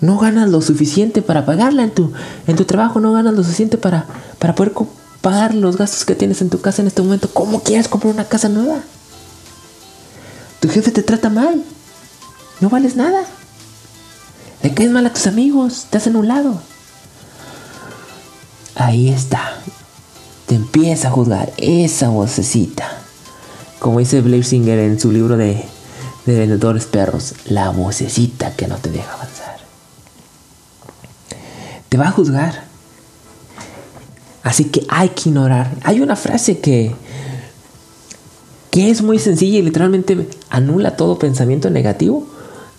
No 0.00 0.18
ganas 0.18 0.48
lo 0.48 0.60
suficiente 0.62 1.22
para 1.22 1.46
pagarla 1.46 1.84
en 1.84 1.90
tu, 1.90 2.12
en 2.46 2.56
tu 2.56 2.64
trabajo, 2.64 2.98
no 2.98 3.12
ganas 3.12 3.34
lo 3.34 3.44
suficiente 3.44 3.78
para, 3.78 4.06
para 4.38 4.54
poder 4.54 4.72
pagar 5.20 5.54
los 5.54 5.76
gastos 5.76 6.04
que 6.04 6.16
tienes 6.16 6.40
en 6.40 6.50
tu 6.50 6.60
casa 6.60 6.82
en 6.82 6.88
este 6.88 7.02
momento. 7.02 7.28
¿Cómo 7.32 7.62
quieres 7.62 7.86
comprar 7.86 8.12
una 8.12 8.24
casa 8.24 8.48
nueva? 8.48 8.80
Tu 10.60 10.68
jefe 10.68 10.90
te 10.90 11.02
trata 11.02 11.28
mal. 11.28 11.62
No 12.60 12.68
vales 12.68 12.96
nada. 12.96 13.24
Le 14.62 14.74
caes 14.74 14.90
mal 14.90 15.06
a 15.06 15.12
tus 15.12 15.26
amigos, 15.26 15.86
te 15.90 15.98
hacen 15.98 16.16
un 16.16 16.28
lado. 16.28 16.60
Ahí 18.74 19.08
está. 19.08 19.58
Te 20.46 20.54
empieza 20.54 21.08
a 21.08 21.10
juzgar 21.10 21.52
esa 21.56 22.08
vocecita. 22.08 22.88
Como 23.78 23.98
dice 23.98 24.20
Blair 24.20 24.44
Singer 24.44 24.78
en 24.78 25.00
su 25.00 25.10
libro 25.10 25.36
de 25.36 25.64
de 26.26 26.38
vendedores 26.38 26.86
perros, 26.86 27.34
la 27.46 27.70
vocecita 27.70 28.54
que 28.54 28.68
no 28.68 28.76
te 28.76 28.90
deja 28.90 29.12
avanzar. 29.12 29.56
Te 31.88 31.96
va 31.96 32.08
a 32.08 32.12
juzgar. 32.12 32.64
Así 34.42 34.64
que 34.66 34.84
hay 34.88 35.10
que 35.10 35.30
ignorar. 35.30 35.70
Hay 35.82 36.00
una 36.00 36.16
frase 36.16 36.58
que, 36.58 36.94
que 38.70 38.90
es 38.90 39.02
muy 39.02 39.18
sencilla 39.18 39.58
y 39.58 39.62
literalmente 39.62 40.28
anula 40.48 40.96
todo 40.96 41.18
pensamiento 41.18 41.70
negativo 41.70 42.26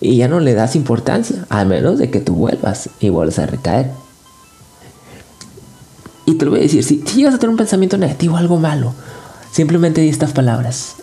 y 0.04 0.18
ya 0.18 0.28
no 0.28 0.40
le 0.40 0.54
das 0.54 0.76
importancia, 0.76 1.46
a 1.50 1.66
menos 1.66 1.98
de 1.98 2.10
que 2.10 2.20
tú 2.20 2.36
vuelvas 2.36 2.90
y 3.00 3.10
vuelvas 3.10 3.40
a 3.40 3.46
recaer. 3.46 3.92
Y 6.26 6.36
te 6.36 6.46
lo 6.46 6.52
voy 6.52 6.62
a 6.62 6.64
decir, 6.64 6.84
si, 6.84 7.02
llegas 7.04 7.36
a 7.36 7.38
tener 7.38 7.52
un 7.52 7.58
pensamiento 7.58 7.98
negativo, 7.98 8.38
algo 8.38 8.58
malo, 8.58 8.94
simplemente 9.52 10.02
di 10.02 10.10
estas 10.10 10.32
palabras. 10.32 10.96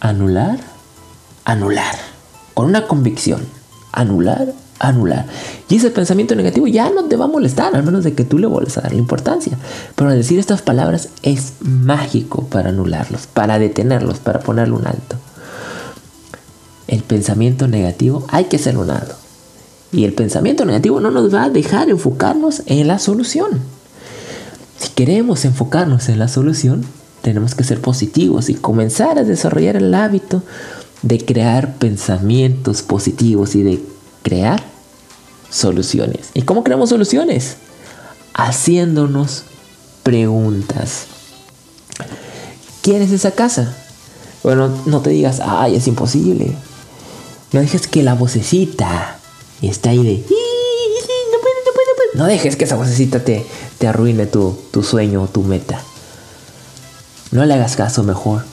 Anular 0.00 0.58
anular. 1.46 1.94
Con 2.52 2.66
una 2.66 2.86
convicción. 2.86 3.40
Anular, 3.92 4.52
anular. 4.78 5.24
Y 5.70 5.76
ese 5.76 5.90
pensamiento 5.90 6.34
negativo 6.34 6.66
ya 6.66 6.90
no 6.90 7.04
te 7.04 7.16
va 7.16 7.24
a 7.24 7.28
molestar, 7.28 7.74
al 7.74 7.82
menos 7.82 8.04
de 8.04 8.12
que 8.12 8.24
tú 8.24 8.38
le 8.38 8.46
vuelvas 8.46 8.76
a 8.76 8.82
darle 8.82 8.98
importancia. 8.98 9.56
Pero 9.94 10.10
al 10.10 10.18
decir 10.18 10.38
estas 10.38 10.60
palabras 10.60 11.08
es 11.22 11.54
mágico 11.60 12.44
para 12.44 12.68
anularlos, 12.68 13.26
para 13.26 13.58
detenerlos, 13.58 14.18
para 14.18 14.40
ponerle 14.40 14.74
un 14.74 14.86
alto. 14.86 15.16
El 16.88 17.02
pensamiento 17.02 17.68
negativo 17.68 18.26
hay 18.28 18.44
que 18.44 18.56
alto. 18.56 19.14
Y 19.92 20.04
el 20.04 20.12
pensamiento 20.12 20.64
negativo 20.64 21.00
no 21.00 21.10
nos 21.10 21.32
va 21.32 21.44
a 21.44 21.50
dejar 21.50 21.90
enfocarnos 21.90 22.62
en 22.66 22.86
la 22.86 22.98
solución. 22.98 23.60
Si 24.78 24.90
queremos 24.90 25.44
enfocarnos 25.44 26.08
en 26.08 26.18
la 26.18 26.28
solución, 26.28 26.84
tenemos 27.22 27.54
que 27.54 27.64
ser 27.64 27.80
positivos 27.80 28.48
y 28.48 28.54
comenzar 28.54 29.18
a 29.18 29.24
desarrollar 29.24 29.76
el 29.76 29.94
hábito 29.94 30.42
de 31.02 31.24
crear 31.24 31.76
pensamientos 31.76 32.82
positivos 32.82 33.54
y 33.54 33.62
de 33.62 33.82
crear 34.22 34.62
soluciones. 35.50 36.30
¿Y 36.34 36.42
cómo 36.42 36.62
creamos 36.62 36.90
soluciones? 36.90 37.56
Haciéndonos 38.34 39.44
preguntas. 40.02 41.06
¿Quieres 42.82 43.10
esa 43.10 43.30
casa? 43.32 43.74
Bueno, 44.42 44.68
no 44.86 45.00
te 45.00 45.10
digas, 45.10 45.40
ay, 45.44 45.74
es 45.74 45.88
imposible. 45.88 46.54
No 47.56 47.62
dejes 47.62 47.86
que 47.86 48.02
la 48.02 48.12
vocecita 48.12 49.18
está 49.62 49.88
ahí 49.88 50.04
de... 50.04 50.26
No 52.12 52.26
dejes 52.26 52.54
que 52.54 52.64
esa 52.64 52.76
vocecita 52.76 53.24
te, 53.24 53.46
te 53.78 53.88
arruine 53.88 54.26
tu, 54.26 54.58
tu 54.70 54.82
sueño 54.82 55.22
o 55.22 55.26
tu 55.26 55.42
meta. 55.42 55.80
No 57.30 57.46
le 57.46 57.54
hagas 57.54 57.74
caso 57.74 58.02
mejor. 58.02 58.44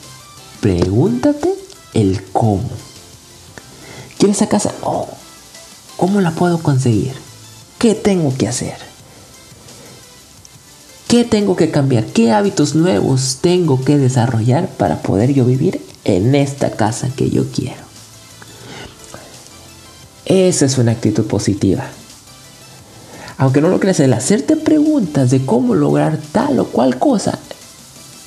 Pregúntate 0.62 1.52
el 1.92 2.24
cómo. 2.32 2.70
Quiero 4.16 4.32
esa 4.32 4.48
casa. 4.48 4.72
Oh, 4.80 5.06
¿Cómo 5.98 6.22
la 6.22 6.30
puedo 6.30 6.62
conseguir? 6.62 7.12
¿Qué 7.76 7.94
tengo 7.94 8.34
que 8.34 8.48
hacer? 8.48 8.78
¿Qué 11.08 11.24
tengo 11.24 11.56
que 11.56 11.70
cambiar? 11.70 12.06
¿Qué 12.06 12.32
hábitos 12.32 12.74
nuevos 12.74 13.40
tengo 13.42 13.84
que 13.84 13.98
desarrollar 13.98 14.66
para 14.66 15.02
poder 15.02 15.34
yo 15.34 15.44
vivir 15.44 15.84
en 16.04 16.34
esta 16.34 16.70
casa 16.70 17.10
que 17.14 17.28
yo 17.28 17.44
quiero? 17.54 17.83
Esa 20.26 20.66
es 20.66 20.78
una 20.78 20.92
actitud 20.92 21.26
positiva. 21.26 21.84
Aunque 23.36 23.60
no 23.60 23.68
lo 23.68 23.80
creas, 23.80 24.00
el 24.00 24.12
hacerte 24.12 24.56
preguntas 24.56 25.30
de 25.30 25.44
cómo 25.44 25.74
lograr 25.74 26.18
tal 26.32 26.58
o 26.60 26.66
cual 26.66 26.98
cosa 26.98 27.38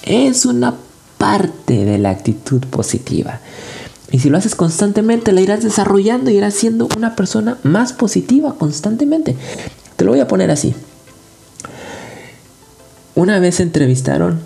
es 0.04 0.46
una 0.46 0.76
parte 1.18 1.86
de 1.86 1.98
la 1.98 2.10
actitud 2.10 2.62
positiva. 2.66 3.40
Y 4.12 4.20
si 4.20 4.30
lo 4.30 4.38
haces 4.38 4.56
constantemente, 4.56 5.32
la 5.34 5.42
irás 5.42 5.64
desarrollando 5.64 6.30
y 6.30 6.38
irás 6.38 6.54
siendo 6.54 6.88
una 6.98 7.16
persona 7.16 7.58
más 7.64 7.94
positiva 7.94 8.56
constantemente. 8.58 9.36
Te 9.96 10.06
lo 10.06 10.12
voy 10.12 10.20
a 10.20 10.28
poner 10.28 10.52
así. 10.52 10.76
Una 13.16 13.40
vez 13.40 13.60
entrevistaron, 13.60 14.40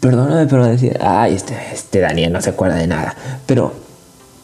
perdóname, 0.00 0.46
pero 0.46 0.66
decir, 0.66 0.98
ay, 1.00 1.34
este, 1.34 1.56
este 1.72 2.00
Daniel 2.00 2.32
no 2.32 2.42
se 2.42 2.50
acuerda 2.50 2.76
de 2.76 2.86
nada. 2.86 3.16
Pero 3.46 3.81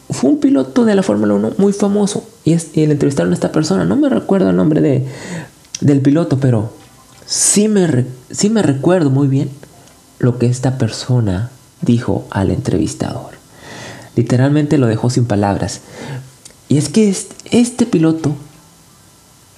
fue 0.09 0.31
un 0.31 0.39
piloto 0.39 0.85
de 0.85 0.95
la 0.95 1.03
Fórmula 1.03 1.35
1 1.35 1.53
muy 1.57 1.73
famoso 1.73 2.27
y, 2.43 2.53
es, 2.53 2.75
le 2.75 2.83
entrevistaron 2.83 3.31
a 3.31 3.35
esta 3.35 3.51
persona. 3.51 3.85
No 3.85 3.95
me 3.95 4.09
recuerdo 4.09 4.49
el 4.49 4.55
nombre 4.55 4.81
de, 4.81 5.05
del 5.81 6.01
piloto, 6.01 6.39
pero 6.39 6.73
sí 7.25 7.67
me, 7.67 8.05
sí 8.31 8.49
me 8.49 8.61
recuerdo 8.61 9.09
muy 9.09 9.27
bien 9.27 9.49
lo 10.17 10.37
que 10.39 10.47
esta 10.47 10.77
persona 10.77 11.51
dijo 11.81 12.25
al 12.31 12.51
entrevistador. 12.51 13.31
Literalmente 14.15 14.77
lo 14.77 14.87
dejó 14.87 15.09
sin 15.09 15.25
palabras. 15.25 15.81
Y 16.67 16.77
es 16.77 16.89
que 16.89 17.15
este 17.51 17.85
piloto 17.85 18.35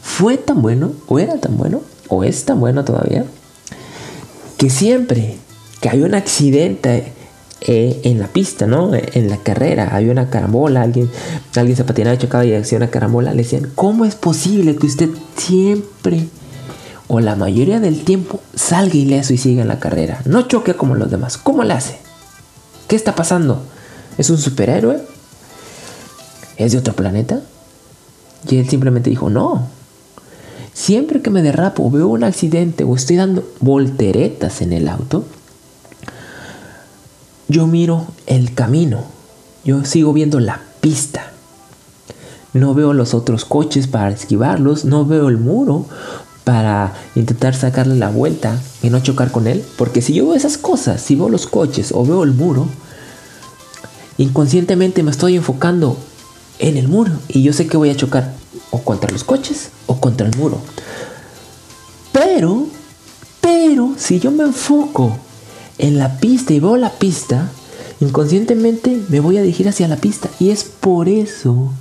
fue 0.02 0.38
tan 0.38 0.62
bueno, 0.62 0.92
o 1.08 1.20
era 1.20 1.38
tan 1.40 1.58
bueno, 1.58 1.82
o 2.08 2.24
es 2.24 2.46
tan 2.46 2.60
bueno 2.60 2.84
todavía, 2.84 3.26
que 4.58 4.70
siempre 4.70 5.38
que 5.80 5.90
hay 5.90 6.02
un 6.02 6.14
accidente 6.14 7.14
eh, 7.62 8.02
en 8.04 8.20
la 8.20 8.28
pista, 8.28 8.66
¿no? 8.66 8.92
En 8.94 9.30
la 9.30 9.38
carrera, 9.38 9.96
había 9.96 10.12
una 10.12 10.30
carambola, 10.30 10.82
alguien, 10.82 11.10
alguien 11.56 11.78
se 11.78 11.84
patinaba 11.84 12.18
chocaba 12.18 12.44
y 12.44 12.54
hacía 12.54 12.78
una 12.78 12.90
carambola, 12.90 13.32
le 13.32 13.44
decían, 13.44 13.72
¿cómo 13.76 14.06
es 14.06 14.16
posible 14.16 14.76
que 14.76 14.88
usted 14.88 15.10
siempre 15.38 16.28
o 17.08 17.20
la 17.20 17.36
mayoría 17.36 17.80
del 17.80 18.04
tiempo 18.04 18.42
salga 18.56 18.96
ileso 18.96 19.34
y 19.34 19.38
siga 19.38 19.62
en 19.62 19.68
la 19.68 19.80
carrera? 19.80 20.22
No 20.26 20.44
choque 20.44 20.74
como 20.74 20.96
los 20.96 21.12
demás. 21.12 21.38
¿Cómo 21.38 21.64
le 21.64 21.74
hace? 21.74 21.98
¿Qué 22.88 22.96
está 22.96 23.16
pasando? 23.16 23.62
¿Es 24.18 24.30
un 24.30 24.38
superhéroe? 24.38 25.00
¿Es 26.58 26.72
de 26.72 26.80
otro 26.80 26.96
planeta? 26.96 27.42
Y 28.50 28.58
él 28.58 28.68
simplemente 28.68 29.10
dijo, 29.10 29.30
no, 29.30 29.68
Siempre 30.74 31.22
que 31.22 31.30
me 31.30 31.42
derrapo 31.42 31.90
veo 31.92 32.08
un 32.08 32.24
accidente 32.24 32.84
o 32.84 32.96
estoy 32.96 33.18
dando 33.18 33.44
volteretas 33.60 34.62
en 34.62 34.74
el 34.74 34.88
auto, 34.88 35.26
yo 37.52 37.68
miro 37.68 38.08
el 38.28 38.54
camino, 38.54 39.04
yo 39.66 39.84
sigo 39.84 40.14
viendo 40.14 40.40
la 40.40 40.62
pista. 40.80 41.32
No 42.54 42.74
veo 42.74 42.94
los 42.94 43.14
otros 43.14 43.46
coches 43.46 43.88
para 43.88 44.10
esquivarlos, 44.10 44.86
no 44.86 45.06
veo 45.06 45.28
el 45.28 45.38
muro 45.38 45.86
para 46.46 46.94
intentar 47.16 47.54
sacarle 47.54 47.96
la 47.96 48.10
vuelta 48.10 48.58
y 48.82 48.90
no 48.90 49.02
chocar 49.02 49.32
con 49.32 49.48
él. 49.48 49.64
Porque 49.78 50.02
si 50.02 50.14
yo 50.14 50.28
veo 50.28 50.36
esas 50.36 50.58
cosas, 50.58 51.02
si 51.02 51.16
veo 51.16 51.30
los 51.30 51.46
coches 51.46 51.92
o 51.94 52.06
veo 52.06 52.24
el 52.24 52.32
muro, 52.32 52.68
inconscientemente 54.18 55.04
me 55.04 55.12
estoy 55.12 55.36
enfocando 55.36 55.98
en 56.60 56.78
el 56.78 56.88
muro 56.88 57.12
y 57.28 57.44
yo 57.44 57.52
sé 57.52 57.68
que 57.68 57.78
voy 57.78 57.90
a 57.90 57.98
chocar 57.98 58.34
o 58.70 58.82
contra 58.82 59.12
los 59.12 59.26
coches 59.26 59.72
o 59.88 60.00
contra 60.00 60.28
el 60.28 60.38
muro. 60.38 60.60
Pero, 62.14 62.68
pero, 63.42 63.94
si 63.98 64.20
yo 64.20 64.32
me 64.32 64.44
enfoco 64.44 65.18
en 65.82 65.98
la 65.98 66.20
pista 66.20 66.54
y 66.54 66.60
veo 66.60 66.78
la 66.78 66.92
pista, 66.92 67.50
inconscientemente 68.00 69.02
me 69.10 69.20
voy 69.20 69.38
a 69.38 69.42
dirigir 69.42 69.68
hacia 69.68 69.88
la 69.88 69.98
pista. 69.98 70.30
Y 70.40 70.52
es 70.52 70.64
por 70.64 71.10
eso 71.10 71.74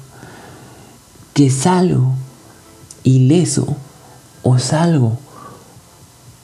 que 1.34 1.50
salgo 1.50 2.14
ileso 3.04 3.76
o 4.42 4.58
salgo 4.58 5.18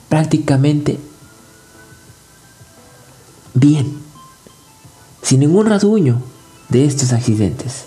prácticamente 0.07 0.99
bien, 3.55 3.97
sin 5.23 5.39
ningún 5.39 5.65
rasguño 5.65 6.21
de 6.69 6.85
estos 6.85 7.11
accidentes. 7.11 7.85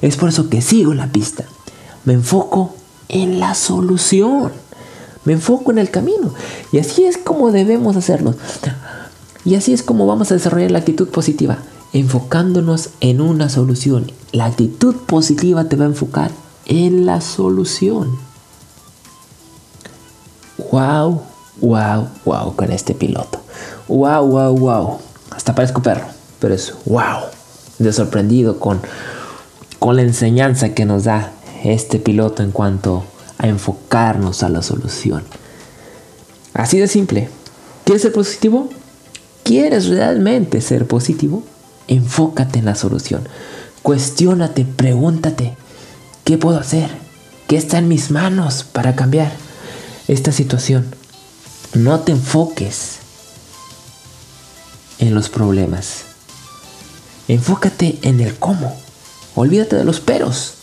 Es 0.00 0.16
por 0.16 0.28
eso 0.28 0.48
que 0.48 0.62
sigo 0.62 0.94
la 0.94 1.08
pista. 1.08 1.44
Me 2.04 2.12
enfoco 2.12 2.76
en 3.08 3.40
la 3.40 3.54
solución. 3.54 4.52
Me 5.24 5.32
enfoco 5.32 5.72
en 5.72 5.78
el 5.78 5.90
camino. 5.90 6.34
Y 6.72 6.78
así 6.78 7.04
es 7.04 7.18
como 7.18 7.52
debemos 7.52 7.96
hacerlo. 7.96 8.34
Y 9.44 9.56
así 9.56 9.72
es 9.72 9.82
como 9.82 10.06
vamos 10.06 10.30
a 10.30 10.34
desarrollar 10.34 10.70
la 10.70 10.78
actitud 10.78 11.08
positiva. 11.08 11.58
Enfocándonos 11.92 12.90
en 13.00 13.20
una 13.20 13.48
solución. 13.48 14.10
La 14.32 14.46
actitud 14.46 14.94
positiva 14.94 15.64
te 15.64 15.76
va 15.76 15.84
a 15.84 15.88
enfocar 15.88 16.30
en 16.66 17.06
la 17.06 17.20
solución. 17.20 18.16
Wow, 20.70 21.22
wow, 21.60 22.08
wow 22.24 22.56
con 22.56 22.72
este 22.72 22.94
piloto. 22.94 23.40
Wow, 23.88 24.26
wow, 24.26 24.56
wow. 24.56 24.98
Hasta 25.30 25.54
parezco 25.54 25.82
perro. 25.82 26.06
Pero 26.40 26.54
es 26.54 26.74
wow. 26.86 27.24
De 27.78 27.92
sorprendido 27.92 28.58
con, 28.60 28.80
con 29.78 29.96
la 29.96 30.02
enseñanza 30.02 30.72
que 30.72 30.84
nos 30.84 31.04
da 31.04 31.32
este 31.64 31.98
piloto 31.98 32.42
en 32.42 32.52
cuanto 32.52 33.04
a 33.38 33.48
enfocarnos 33.48 34.42
a 34.42 34.48
la 34.48 34.62
solución. 34.62 35.24
Así 36.54 36.78
de 36.78 36.86
simple. 36.86 37.28
¿Quieres 37.84 38.02
ser 38.02 38.12
positivo? 38.12 38.68
¿Quieres 39.44 39.88
realmente 39.88 40.60
ser 40.60 40.86
positivo? 40.86 41.44
Enfócate 41.88 42.60
en 42.60 42.66
la 42.66 42.74
solución. 42.74 43.28
Cuestiónate, 43.82 44.64
pregúntate, 44.64 45.56
¿qué 46.24 46.38
puedo 46.38 46.58
hacer? 46.58 46.88
¿Qué 47.48 47.56
está 47.56 47.78
en 47.78 47.88
mis 47.88 48.10
manos 48.10 48.64
para 48.64 48.94
cambiar 48.94 49.32
esta 50.06 50.30
situación? 50.30 50.94
No 51.74 52.00
te 52.00 52.12
enfoques 52.12 52.98
en 54.98 55.14
los 55.14 55.28
problemas. 55.28 56.04
Enfócate 57.28 57.98
en 58.02 58.20
el 58.20 58.36
cómo. 58.36 58.76
Olvídate 59.34 59.76
de 59.76 59.84
los 59.84 60.00
peros. 60.00 60.54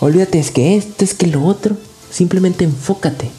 Olvídate 0.00 0.40
es 0.40 0.50
que 0.50 0.76
esto, 0.76 1.04
es 1.04 1.14
que 1.14 1.28
lo 1.28 1.44
otro. 1.44 1.76
Simplemente 2.10 2.64
enfócate. 2.64 3.30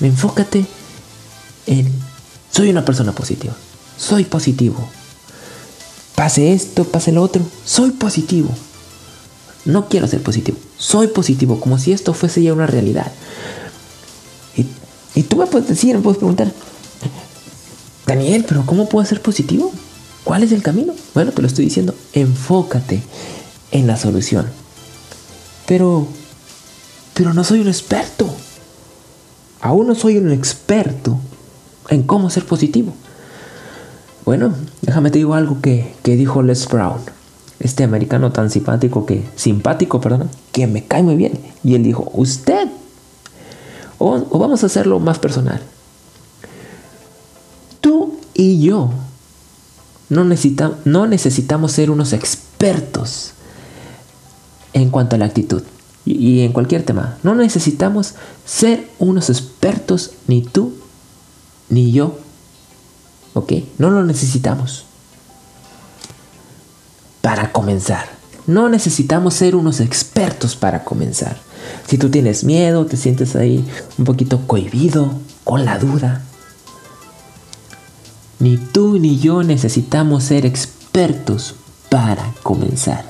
Enfócate 0.00 0.64
en 1.66 1.92
soy 2.50 2.70
una 2.70 2.84
persona 2.84 3.12
positiva. 3.12 3.54
Soy 3.96 4.24
positivo. 4.24 4.88
Pase 6.14 6.52
esto, 6.52 6.84
pase 6.84 7.12
lo 7.12 7.22
otro. 7.22 7.42
Soy 7.64 7.90
positivo. 7.90 8.50
No 9.64 9.88
quiero 9.88 10.08
ser 10.08 10.22
positivo. 10.22 10.58
Soy 10.76 11.08
positivo, 11.08 11.60
como 11.60 11.78
si 11.78 11.92
esto 11.92 12.14
fuese 12.14 12.42
ya 12.42 12.52
una 12.52 12.66
realidad. 12.66 13.12
Y, 15.14 15.22
tú 15.24 15.36
me 15.36 15.46
puedes 15.46 15.68
decir, 15.68 15.96
me 15.96 16.00
puedes 16.02 16.18
preguntar, 16.18 16.52
Daniel, 18.06 18.44
pero 18.46 18.64
¿cómo 18.64 18.88
puedo 18.88 19.04
ser 19.04 19.20
positivo? 19.20 19.72
¿Cuál 20.22 20.44
es 20.44 20.52
el 20.52 20.62
camino? 20.62 20.94
Bueno, 21.14 21.32
te 21.32 21.42
lo 21.42 21.48
estoy 21.48 21.64
diciendo. 21.64 21.94
Enfócate 22.12 23.02
en 23.72 23.86
la 23.86 23.96
solución. 23.96 24.46
Pero, 25.66 26.06
pero 27.14 27.34
no 27.34 27.42
soy 27.44 27.60
un 27.60 27.68
experto. 27.68 28.28
Aún 29.60 29.88
no 29.88 29.94
soy 29.94 30.18
un 30.18 30.30
experto 30.30 31.18
en 31.88 32.02
cómo 32.02 32.30
ser 32.30 32.44
positivo. 32.44 32.92
Bueno, 34.24 34.54
déjame 34.82 35.10
te 35.10 35.18
digo 35.18 35.34
algo 35.34 35.60
que, 35.60 35.94
dijo 36.04 36.42
Les 36.42 36.68
Brown, 36.68 37.00
este 37.60 37.84
americano 37.84 38.30
tan 38.30 38.50
simpático 38.50 39.06
que, 39.06 39.24
simpático, 39.36 40.00
perdón, 40.00 40.30
que 40.52 40.66
me 40.66 40.84
cae 40.84 41.02
muy 41.02 41.16
bien. 41.16 41.32
Y 41.64 41.74
él 41.74 41.82
dijo, 41.82 42.10
usted, 42.14 42.68
o, 43.98 44.26
o 44.30 44.38
vamos 44.38 44.62
a 44.62 44.66
hacerlo 44.66 45.00
más 45.00 45.18
personal, 45.18 45.62
tú 47.80 48.18
y 48.34 48.60
yo 48.60 48.90
no, 50.08 50.24
necesita, 50.24 50.72
no 50.84 51.06
necesitamos 51.06 51.72
ser 51.72 51.90
unos 51.90 52.12
expertos 52.12 53.32
en 54.72 54.90
cuanto 54.90 55.16
a 55.16 55.18
la 55.18 55.26
actitud 55.26 55.62
y, 56.04 56.40
en 56.40 56.52
cualquier 56.52 56.82
tema. 56.84 57.18
No 57.22 57.34
necesitamos 57.34 58.14
ser 58.44 58.88
unos 58.98 59.28
expertos, 59.30 60.12
ni 60.26 60.42
tú, 60.42 60.74
ni 61.68 61.92
yo. 61.92 62.18
¿Ok? 63.34 63.52
No 63.78 63.90
lo 63.90 64.04
necesitamos. 64.04 64.84
Para 67.20 67.52
comenzar. 67.52 68.08
No 68.46 68.68
necesitamos 68.68 69.34
ser 69.34 69.54
unos 69.54 69.80
expertos 69.80 70.56
para 70.56 70.84
comenzar. 70.84 71.36
Si 71.86 71.98
tú 71.98 72.10
tienes 72.10 72.44
miedo, 72.44 72.86
te 72.86 72.96
sientes 72.96 73.36
ahí 73.36 73.64
un 73.98 74.04
poquito 74.04 74.46
cohibido, 74.46 75.12
con 75.44 75.64
la 75.64 75.78
duda. 75.78 76.22
Ni 78.38 78.56
tú 78.56 78.98
ni 78.98 79.18
yo 79.18 79.42
necesitamos 79.42 80.24
ser 80.24 80.46
expertos 80.46 81.54
para 81.90 82.32
comenzar. 82.42 83.04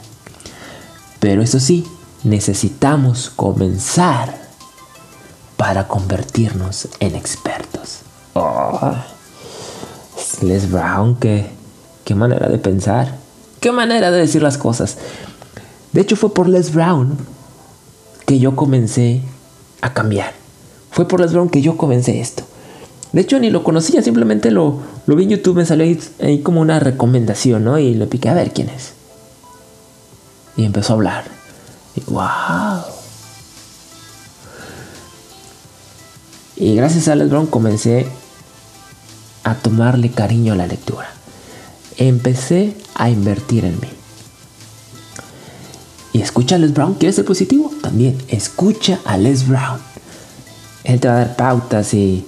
Pero 1.21 1.43
eso 1.43 1.61
sí, 1.61 1.85
necesitamos 2.25 3.31
comenzar 3.31 4.49
para 5.57 5.89
convertirnos 5.89 6.89
en 7.01 7.17
expertos. 7.17 7.68
Oh, 8.41 8.95
Les 10.43 10.71
Brown, 10.71 11.17
qué, 11.17 11.47
qué 12.05 12.15
manera 12.15 12.49
de 12.49 12.59
pensar, 12.59 13.17
qué 13.61 13.73
manera 13.73 14.11
de 14.11 14.19
decir 14.19 14.43
las 14.43 14.59
cosas. 14.59 14.97
De 15.93 16.03
hecho, 16.03 16.15
fue 16.15 16.33
por 16.33 16.49
Les 16.49 16.73
Brown 16.73 17.17
que 18.27 18.39
yo 18.39 18.55
comencé 18.55 19.23
a 19.81 19.93
cambiar. 19.93 20.33
Fue 20.91 21.09
por 21.09 21.21
Les 21.21 21.33
Brown 21.33 21.49
que 21.49 21.63
yo 21.63 21.77
comencé 21.77 22.21
esto. 22.21 22.45
De 23.13 23.23
hecho, 23.23 23.41
ni 23.41 23.51
lo 23.51 23.65
conocía, 23.65 24.03
simplemente 24.03 24.51
lo, 24.51 24.81
lo 25.07 25.17
vi 25.17 25.25
en 25.25 25.31
YouTube, 25.31 25.57
me 25.57 25.67
salió 25.67 25.85
ahí, 25.85 25.99
ahí 26.23 26.43
como 26.43 26.61
una 26.61 26.79
recomendación, 26.79 27.65
¿no? 27.65 27.79
Y 27.79 27.95
le 27.95 28.07
piqué 28.07 28.29
a 28.29 28.35
ver 28.35 28.53
quién 28.53 28.69
es 28.69 28.93
y 30.59 30.65
empezó 30.65 30.93
a 30.93 30.97
hablar. 30.97 31.25
Y, 31.95 32.03
¡Wow! 32.11 32.83
Y 36.57 36.75
gracias 36.75 37.07
a 37.07 37.13
Alex 37.13 37.31
Brown 37.31 37.47
comencé 37.47 38.09
a 39.45 39.55
tomarle 39.55 40.11
cariño 40.11 40.53
a 40.53 40.57
la 40.57 40.67
lectura. 40.67 41.09
Empecé 41.97 42.75
a 42.95 43.11
invertir 43.11 43.65
en 43.65 43.81
mí. 43.81 43.89
Y 46.13 46.23
escucha 46.23 46.57
a 46.57 46.59
Les 46.59 46.73
Brown, 46.73 46.95
¿quieres 46.95 47.17
ser 47.17 47.25
positivo? 47.25 47.71
También 47.83 48.17
escucha 48.29 49.01
a 49.05 49.17
Les 49.19 49.47
Brown. 49.47 49.79
Él 50.85 51.01
te 51.01 51.09
va 51.09 51.15
a 51.15 51.19
dar 51.19 51.37
pautas 51.37 51.93
y, 51.95 52.27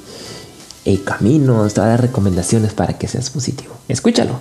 y 0.85 0.99
caminos, 0.99 1.75
te 1.75 1.81
va 1.81 1.87
a 1.87 1.91
dar 1.91 2.03
recomendaciones 2.03 2.73
para 2.73 2.99
que 2.99 3.09
seas 3.09 3.31
positivo. 3.31 3.75
Escúchalo. 3.89 4.39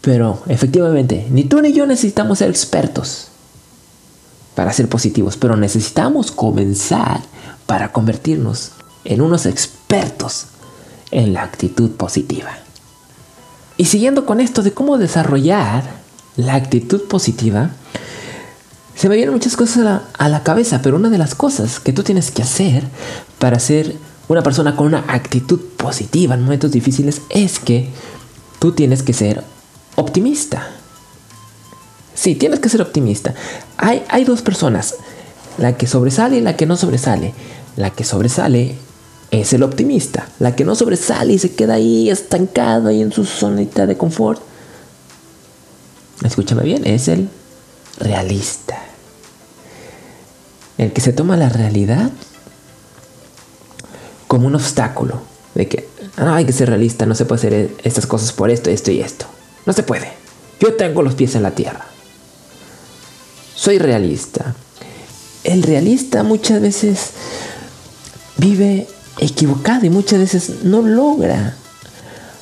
Pero 0.00 0.42
efectivamente, 0.48 1.26
ni 1.30 1.44
tú 1.44 1.60
ni 1.62 1.72
yo 1.72 1.86
necesitamos 1.86 2.38
ser 2.38 2.50
expertos 2.50 3.28
para 4.54 4.72
ser 4.72 4.88
positivos, 4.88 5.36
pero 5.36 5.56
necesitamos 5.56 6.30
comenzar 6.30 7.20
para 7.66 7.92
convertirnos 7.92 8.72
en 9.04 9.20
unos 9.20 9.46
expertos 9.46 10.46
en 11.14 11.32
la 11.32 11.42
actitud 11.42 11.92
positiva. 11.92 12.50
Y 13.76 13.86
siguiendo 13.86 14.26
con 14.26 14.40
esto 14.40 14.62
de 14.62 14.72
cómo 14.72 14.98
desarrollar 14.98 15.84
la 16.36 16.54
actitud 16.54 17.02
positiva, 17.08 17.70
se 18.94 19.08
me 19.08 19.16
vienen 19.16 19.34
muchas 19.34 19.56
cosas 19.56 20.02
a 20.18 20.28
la, 20.28 20.42
cabeza, 20.42 20.80
pero 20.82 20.96
una 20.96 21.08
de 21.10 21.18
las 21.18 21.34
cosas 21.34 21.80
que 21.80 21.92
tú 21.92 22.02
tienes 22.02 22.30
que 22.30 22.42
hacer 22.42 22.84
para 23.38 23.58
ser 23.58 23.96
una 24.28 24.42
persona 24.42 24.76
con 24.76 24.86
una 24.86 25.04
actitud 25.08 25.60
positiva 25.76 26.34
en 26.34 26.42
momentos 26.42 26.70
difíciles 26.70 27.22
es 27.30 27.58
que 27.58 27.90
tú 28.58 28.72
tienes 28.72 29.02
que 29.02 29.12
ser 29.12 29.42
optimista. 29.96 30.68
Sí, 32.14 32.34
tienes 32.34 32.60
que 32.60 32.68
ser 32.68 32.82
optimista. 32.82 33.34
Hay, 33.76 34.04
hay 34.08 34.24
dos 34.24 34.42
personas, 34.42 34.94
la 35.58 35.76
que 35.76 35.86
sobresale 35.86 36.38
y 36.38 36.40
la 36.40 36.56
que 36.56 36.66
no 36.66 36.76
sobresale. 36.76 37.34
La 37.76 37.90
que 37.90 38.04
sobresale 38.04 38.76
es 39.40 39.52
el 39.52 39.62
optimista. 39.62 40.28
La 40.38 40.54
que 40.54 40.64
no 40.64 40.74
sobresale 40.74 41.32
y 41.34 41.38
se 41.38 41.54
queda 41.54 41.74
ahí 41.74 42.10
estancado 42.10 42.88
ahí 42.88 43.02
en 43.02 43.12
su 43.12 43.24
zonita 43.24 43.86
de 43.86 43.96
confort. 43.96 44.40
Escúchame 46.22 46.62
bien, 46.62 46.86
es 46.86 47.08
el 47.08 47.28
realista. 47.98 48.78
El 50.78 50.92
que 50.92 51.00
se 51.00 51.12
toma 51.12 51.36
la 51.36 51.48
realidad 51.48 52.10
como 54.28 54.46
un 54.46 54.54
obstáculo. 54.54 55.20
De 55.54 55.68
que 55.68 55.88
hay 56.16 56.44
que 56.44 56.52
ser 56.52 56.68
realista, 56.68 57.06
no 57.06 57.14
se 57.14 57.24
puede 57.24 57.38
hacer 57.38 57.70
estas 57.84 58.06
cosas 58.06 58.32
por 58.32 58.50
esto, 58.50 58.70
esto 58.70 58.90
y 58.90 59.00
esto. 59.00 59.26
No 59.66 59.72
se 59.72 59.84
puede. 59.84 60.12
Yo 60.60 60.74
tengo 60.74 61.02
los 61.02 61.14
pies 61.14 61.34
en 61.36 61.44
la 61.44 61.52
tierra. 61.52 61.86
Soy 63.54 63.78
realista. 63.78 64.54
El 65.44 65.62
realista 65.62 66.22
muchas 66.24 66.60
veces 66.60 67.10
vive 68.36 68.88
equivocado 69.18 69.86
y 69.86 69.90
muchas 69.90 70.18
veces 70.18 70.64
no 70.64 70.82
logra 70.82 71.56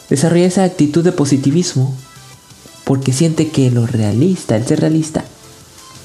desarrollar 0.08 0.46
esa 0.46 0.64
actitud 0.64 1.04
de 1.04 1.12
positivismo 1.12 1.94
porque 2.84 3.12
siente 3.12 3.48
que 3.50 3.70
lo 3.70 3.86
realista, 3.86 4.56
el 4.56 4.66
ser 4.66 4.80
realista, 4.80 5.24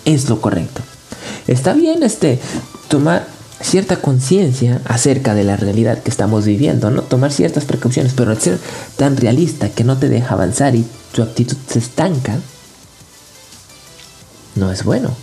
es 0.06 0.30
lo 0.30 0.40
correcto. 0.42 0.82
Está 1.48 1.74
bien 1.74 2.04
este 2.04 2.40
tomar 2.88 3.28
cierta 3.62 3.98
conciencia 3.98 4.82
acerca 4.86 5.34
de 5.34 5.44
la 5.44 5.58
realidad 5.58 6.04
que 6.04 6.12
estamos 6.12 6.46
viviendo, 6.46 6.92
¿no? 6.92 7.02
Tomar 7.02 7.32
ciertas 7.32 7.66
precauciones, 7.66 8.14
pero 8.16 8.32
el 8.32 8.40
ser 8.40 8.60
tan 8.96 9.18
realista 9.18 9.70
que 9.70 9.84
no 9.84 9.98
te 9.98 10.10
deja 10.10 10.36
avanzar 10.36 10.76
y 10.76 10.86
tu 11.14 11.24
actitud 11.24 11.58
se 11.68 11.80
estanca, 11.80 12.38
no 14.56 14.72
es 14.72 14.84
bueno. 14.84 15.16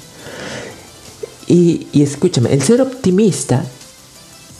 Y, 1.47 1.87
escúchame, 1.93 2.53
el 2.53 2.63
ser 2.63 2.81
optimista 2.81 3.65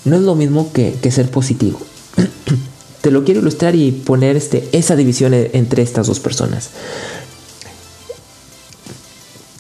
no 0.05 0.17
es 0.17 0.23
lo 0.23 0.35
mismo 0.35 0.73
que, 0.73 0.99
ser 1.11 1.31
positivo. 1.31 1.81
Te 3.01 3.11
lo 3.11 3.25
quiero 3.25 3.41
ilustrar 3.41 3.75
y 3.75 3.93
poner 3.93 4.37
este, 4.37 4.69
esa 4.73 4.97
división 4.97 5.35
e, 5.35 5.51
entre 5.53 5.83
estas 5.83 6.07
dos 6.07 6.21
personas. 6.21 6.71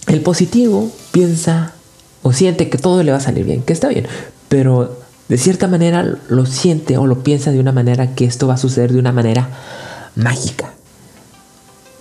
El 0.07 0.20
positivo 0.20 0.90
piensa 1.12 1.74
o 2.22 2.33
siente 2.33 2.68
que 2.68 2.78
todo 2.78 3.02
le 3.02 3.11
va 3.11 3.18
a 3.18 3.20
salir 3.20 3.44
bien, 3.44 3.62
que 3.62 3.72
está 3.72 3.88
bien, 3.88 4.07
pero 4.48 4.98
de 5.28 5.38
cierta 5.38 5.66
manera 5.66 6.18
lo 6.28 6.46
siente 6.46 6.96
o 6.98 7.07
lo 7.07 7.22
piensa 7.22 7.50
de 7.50 7.61
una 7.61 7.72
manera 7.72 8.14
que 8.14 8.24
esto 8.24 8.46
va 8.46 8.54
a 8.54 8.59
suceder 8.59 8.92
de 8.92 8.98
una 8.98 9.12
manera 9.12 9.48
mágica. 10.14 10.74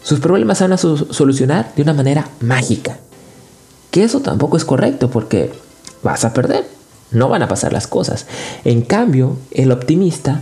Sus 0.03 0.19
problemas 0.19 0.57
se 0.57 0.65
van 0.65 0.73
a 0.73 0.77
solucionar 0.77 1.73
de 1.75 1.81
una 1.81 1.93
manera 1.93 2.27
mágica. 2.41 2.97
Que 3.89 4.03
eso 4.03 4.19
tampoco 4.19 4.57
es 4.57 4.65
correcto 4.65 5.09
porque 5.09 5.53
vas 6.01 6.25
a 6.25 6.33
perder. 6.33 6.72
No 7.13 7.29
van 7.29 7.43
a 7.43 7.47
pasar 7.47 7.73
las 7.73 7.87
cosas. 7.87 8.25
En 8.65 8.81
cambio, 8.81 9.37
el 9.51 9.71
optimista 9.71 10.41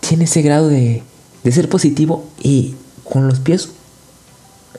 tiene 0.00 0.24
ese 0.24 0.42
grado 0.42 0.68
de, 0.68 1.02
de 1.44 1.52
ser 1.52 1.68
positivo 1.68 2.24
y 2.40 2.74
con 3.04 3.26
los 3.26 3.40
pies 3.40 3.70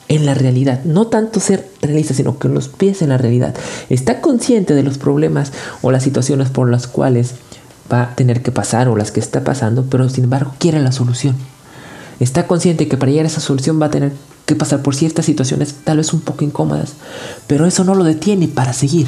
en 0.08 0.26
la 0.26 0.34
realidad. 0.34 0.82
No 0.84 1.06
tanto 1.06 1.40
ser 1.40 1.68
realista, 1.82 2.14
sino 2.14 2.38
con 2.38 2.52
los 2.52 2.68
pies 2.68 3.02
en 3.02 3.10
la 3.10 3.18
realidad. 3.18 3.54
Está 3.90 4.20
consciente 4.20 4.74
de 4.74 4.82
los 4.82 4.98
problemas 4.98 5.52
o 5.82 5.90
las 5.90 6.02
situaciones 6.02 6.50
por 6.50 6.70
las 6.70 6.86
cuales 6.86 7.34
va 7.92 8.02
a 8.02 8.14
tener 8.14 8.42
que 8.42 8.52
pasar 8.52 8.88
o 8.88 8.96
las 8.96 9.12
que 9.12 9.20
está 9.20 9.44
pasando, 9.44 9.86
pero 9.88 10.08
sin 10.08 10.24
embargo 10.24 10.54
quiere 10.58 10.80
la 10.80 10.92
solución. 10.92 11.36
Está 12.18 12.46
consciente 12.46 12.88
que 12.88 12.96
para 12.96 13.10
llegar 13.10 13.26
a 13.26 13.28
esa 13.28 13.40
solución 13.40 13.80
va 13.80 13.86
a 13.86 13.90
tener 13.90 14.12
que 14.46 14.56
pasar 14.56 14.82
por 14.82 14.94
ciertas 14.94 15.24
situaciones 15.24 15.74
tal 15.84 15.98
vez 15.98 16.12
un 16.12 16.20
poco 16.20 16.44
incómodas, 16.44 16.94
pero 17.46 17.66
eso 17.66 17.84
no 17.84 17.94
lo 17.94 18.04
detiene 18.04 18.48
para 18.48 18.72
seguir. 18.72 19.06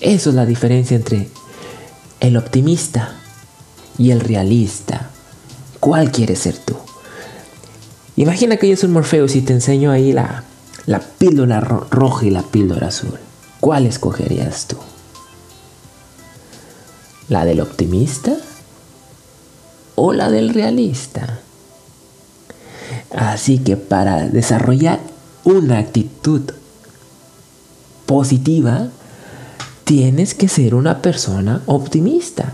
Eso 0.00 0.30
es 0.30 0.36
la 0.36 0.46
diferencia 0.46 0.96
entre 0.96 1.28
el 2.20 2.36
optimista 2.36 3.16
y 3.96 4.10
el 4.10 4.20
realista. 4.20 5.10
¿Cuál 5.80 6.10
quieres 6.10 6.40
ser 6.40 6.56
tú? 6.56 6.76
Imagina 8.16 8.56
que 8.56 8.68
yo 8.68 8.76
soy 8.76 8.88
Morfeus 8.88 9.36
y 9.36 9.42
te 9.42 9.52
enseño 9.52 9.90
ahí 9.90 10.12
la, 10.12 10.44
la 10.86 11.00
píldora 11.00 11.60
roja 11.60 12.26
y 12.26 12.30
la 12.30 12.42
píldora 12.42 12.88
azul. 12.88 13.18
¿Cuál 13.60 13.86
escogerías 13.86 14.66
tú? 14.66 14.76
¿La 17.28 17.44
del 17.44 17.60
optimista 17.60 18.36
o 19.98 20.12
la 20.12 20.30
del 20.30 20.54
realista. 20.54 21.40
Así 23.10 23.58
que 23.58 23.76
para 23.76 24.28
desarrollar 24.28 25.00
una 25.42 25.78
actitud 25.78 26.42
positiva, 28.06 28.88
tienes 29.88 30.34
que 30.34 30.48
ser 30.48 30.74
una 30.74 31.00
persona 31.00 31.62
optimista. 31.64 32.52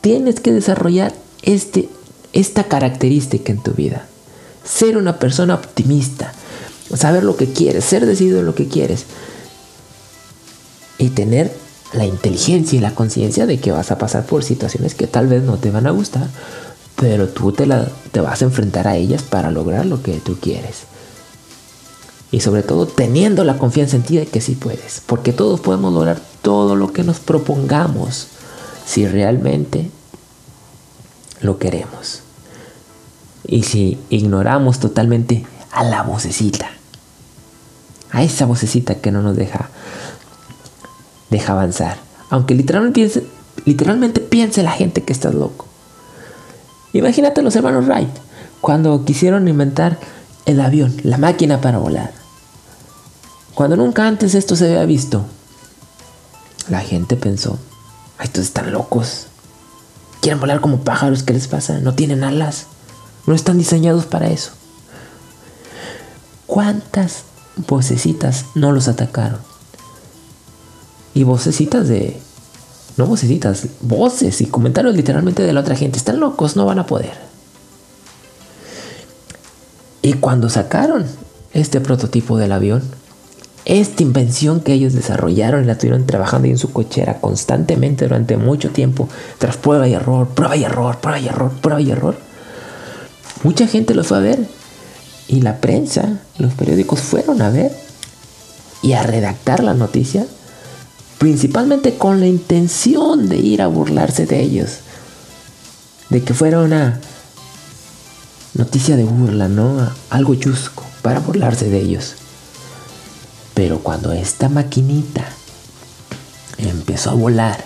Tienes 0.00 0.40
que 0.40 0.52
desarrollar 0.52 1.12
este, 1.42 1.90
esta 2.32 2.64
característica 2.64 3.52
en 3.52 3.62
tu 3.62 3.72
vida. 3.72 4.06
Ser 4.64 4.96
una 4.96 5.18
persona 5.18 5.54
optimista. 5.54 6.32
Saber 6.94 7.24
lo 7.24 7.36
que 7.36 7.52
quieres, 7.52 7.84
ser 7.84 8.06
decidido 8.06 8.40
en 8.40 8.46
lo 8.46 8.54
que 8.54 8.68
quieres. 8.68 9.04
Y 10.96 11.10
tener 11.10 11.52
la 11.92 12.06
inteligencia 12.06 12.78
y 12.78 12.80
la 12.80 12.94
conciencia 12.94 13.44
de 13.44 13.60
que 13.60 13.72
vas 13.72 13.90
a 13.90 13.98
pasar 13.98 14.24
por 14.24 14.44
situaciones 14.44 14.94
que 14.94 15.06
tal 15.06 15.26
vez 15.26 15.42
no 15.42 15.58
te 15.58 15.70
van 15.70 15.86
a 15.86 15.90
gustar, 15.90 16.28
pero 16.96 17.28
tú 17.28 17.52
te, 17.52 17.66
la, 17.66 17.86
te 18.12 18.20
vas 18.20 18.40
a 18.40 18.46
enfrentar 18.46 18.88
a 18.88 18.96
ellas 18.96 19.22
para 19.22 19.50
lograr 19.50 19.84
lo 19.84 20.02
que 20.02 20.14
tú 20.20 20.38
quieres. 20.40 20.84
Y 22.34 22.40
sobre 22.40 22.64
todo 22.64 22.88
teniendo 22.88 23.44
la 23.44 23.58
confianza 23.58 23.94
en 23.94 24.02
ti 24.02 24.16
de 24.16 24.26
que 24.26 24.40
sí 24.40 24.56
puedes, 24.56 25.00
porque 25.06 25.32
todos 25.32 25.60
podemos 25.60 25.92
lograr 25.92 26.20
todo 26.42 26.74
lo 26.74 26.92
que 26.92 27.04
nos 27.04 27.20
propongamos 27.20 28.26
si 28.84 29.06
realmente 29.06 29.88
lo 31.40 31.60
queremos. 31.60 32.22
Y 33.46 33.62
si 33.62 34.00
ignoramos 34.10 34.80
totalmente 34.80 35.46
a 35.70 35.84
la 35.84 36.02
vocecita, 36.02 36.72
a 38.10 38.24
esa 38.24 38.46
vocecita 38.46 38.96
que 38.96 39.12
no 39.12 39.22
nos 39.22 39.36
deja 39.36 39.70
deja 41.30 41.52
avanzar. 41.52 41.98
Aunque 42.30 42.56
literalmente 42.56 42.94
piense, 42.94 43.24
literalmente 43.64 44.18
piense 44.20 44.64
la 44.64 44.72
gente 44.72 45.04
que 45.04 45.12
estás 45.12 45.36
loco. 45.36 45.66
Imagínate 46.94 47.42
los 47.42 47.54
hermanos 47.54 47.86
Wright 47.86 48.10
cuando 48.60 49.04
quisieron 49.04 49.46
inventar 49.46 50.00
el 50.46 50.60
avión, 50.60 50.96
la 51.04 51.16
máquina 51.16 51.60
para 51.60 51.78
volar. 51.78 52.23
Cuando 53.54 53.76
nunca 53.76 54.06
antes 54.06 54.34
esto 54.34 54.56
se 54.56 54.66
había 54.66 54.84
visto. 54.84 55.24
La 56.68 56.80
gente 56.80 57.16
pensó, 57.16 57.58
estos 58.22 58.44
están 58.44 58.72
locos. 58.72 59.26
Quieren 60.20 60.40
volar 60.40 60.60
como 60.60 60.80
pájaros, 60.80 61.22
¿qué 61.22 61.34
les 61.34 61.46
pasa? 61.46 61.78
No 61.80 61.94
tienen 61.94 62.24
alas. 62.24 62.66
No 63.26 63.34
están 63.34 63.58
diseñados 63.58 64.06
para 64.06 64.28
eso. 64.28 64.52
¿Cuántas 66.46 67.24
vocecitas 67.68 68.46
no 68.54 68.72
los 68.72 68.88
atacaron? 68.88 69.38
Y 71.14 71.24
vocecitas 71.24 71.88
de... 71.88 72.20
No 72.96 73.06
vocecitas, 73.06 73.66
voces 73.80 74.40
y 74.40 74.46
comentarios 74.46 74.94
literalmente 74.94 75.42
de 75.42 75.52
la 75.52 75.60
otra 75.60 75.74
gente. 75.74 75.98
Están 75.98 76.20
locos, 76.20 76.56
no 76.56 76.64
van 76.64 76.78
a 76.78 76.86
poder. 76.86 77.14
Y 80.00 80.12
cuando 80.14 80.48
sacaron 80.48 81.06
este 81.52 81.80
prototipo 81.80 82.36
del 82.36 82.52
avión, 82.52 82.82
esta 83.64 84.02
invención 84.02 84.60
que 84.60 84.74
ellos 84.74 84.92
desarrollaron 84.92 85.64
y 85.64 85.66
la 85.66 85.78
tuvieron 85.78 86.06
trabajando 86.06 86.48
en 86.48 86.58
su 86.58 86.72
cochera 86.72 87.20
constantemente 87.20 88.04
durante 88.04 88.36
mucho 88.36 88.70
tiempo, 88.70 89.08
tras 89.38 89.56
prueba 89.56 89.88
y 89.88 89.94
error, 89.94 90.28
prueba 90.28 90.56
y 90.56 90.64
error, 90.64 90.98
prueba 90.98 91.18
y 91.18 91.28
error, 91.28 91.50
prueba 91.52 91.80
y 91.80 91.90
error, 91.90 92.16
mucha 93.42 93.66
gente 93.66 93.94
lo 93.94 94.04
fue 94.04 94.18
a 94.18 94.20
ver. 94.20 94.46
Y 95.26 95.40
la 95.40 95.56
prensa, 95.56 96.20
los 96.36 96.52
periódicos 96.52 97.00
fueron 97.00 97.40
a 97.40 97.48
ver 97.48 97.72
y 98.82 98.92
a 98.92 99.02
redactar 99.02 99.64
la 99.64 99.72
noticia 99.72 100.26
principalmente 101.24 101.94
con 101.96 102.20
la 102.20 102.26
intención 102.26 103.30
de 103.30 103.38
ir 103.38 103.62
a 103.62 103.66
burlarse 103.66 104.26
de 104.26 104.42
ellos, 104.42 104.80
de 106.10 106.22
que 106.22 106.34
fuera 106.34 106.60
una 106.60 107.00
noticia 108.52 108.96
de 108.96 109.04
burla, 109.04 109.48
¿no? 109.48 109.90
Algo 110.10 110.34
chusco 110.34 110.84
para 111.00 111.20
burlarse 111.20 111.70
de 111.70 111.80
ellos. 111.80 112.16
Pero 113.54 113.78
cuando 113.78 114.12
esta 114.12 114.48
maquinita 114.48 115.24
empezó 116.58 117.10
a 117.10 117.14
volar 117.14 117.64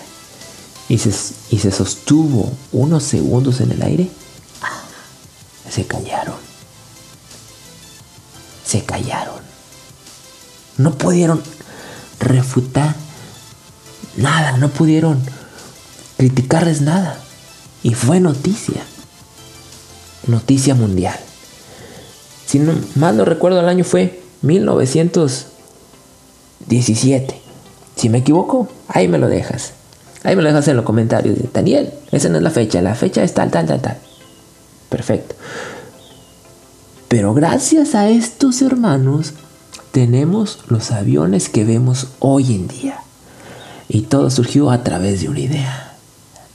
y 0.87 0.99
se, 0.99 1.11
y 1.49 1.59
se 1.59 1.71
sostuvo 1.71 2.51
unos 2.71 3.03
segundos 3.03 3.59
en 3.61 3.71
el 3.71 3.81
aire, 3.81 4.09
se 5.69 5.85
callaron. 5.85 6.35
Se 8.65 8.83
callaron. 8.83 9.39
No 10.77 10.95
pudieron 10.95 11.41
refutar 12.19 12.95
nada, 14.15 14.57
no 14.57 14.69
pudieron 14.69 15.19
criticarles 16.17 16.81
nada. 16.81 17.19
Y 17.81 17.93
fue 17.93 18.19
noticia. 18.19 18.83
Noticia 20.27 20.75
mundial. 20.75 21.19
Si 22.45 22.59
no, 22.59 22.73
mal 22.95 23.17
no 23.17 23.25
recuerdo, 23.25 23.59
el 23.59 23.69
año 23.69 23.83
fue 23.83 24.21
1917. 26.67 27.41
Si 27.95 28.09
me 28.09 28.19
equivoco, 28.19 28.67
ahí 28.87 29.07
me 29.07 29.17
lo 29.17 29.27
dejas. 29.27 29.73
Ahí 30.23 30.35
me 30.35 30.41
lo 30.41 30.49
dejas 30.49 30.67
en 30.67 30.75
los 30.75 30.85
comentarios. 30.85 31.37
Daniel, 31.53 31.91
esa 32.11 32.29
no 32.29 32.37
es 32.37 32.43
la 32.43 32.49
fecha. 32.49 32.81
La 32.81 32.95
fecha 32.95 33.23
es 33.23 33.33
tal, 33.33 33.51
tal, 33.51 33.65
tal, 33.65 33.81
tal. 33.81 33.97
Perfecto. 34.89 35.35
Pero 37.07 37.33
gracias 37.33 37.95
a 37.95 38.09
estos 38.09 38.61
hermanos 38.61 39.33
tenemos 39.91 40.59
los 40.67 40.91
aviones 40.91 41.49
que 41.49 41.65
vemos 41.65 42.07
hoy 42.19 42.53
en 42.53 42.67
día. 42.67 42.99
Y 43.87 44.03
todo 44.03 44.29
surgió 44.29 44.69
a 44.69 44.83
través 44.83 45.21
de 45.21 45.29
una 45.29 45.39
idea. 45.39 45.93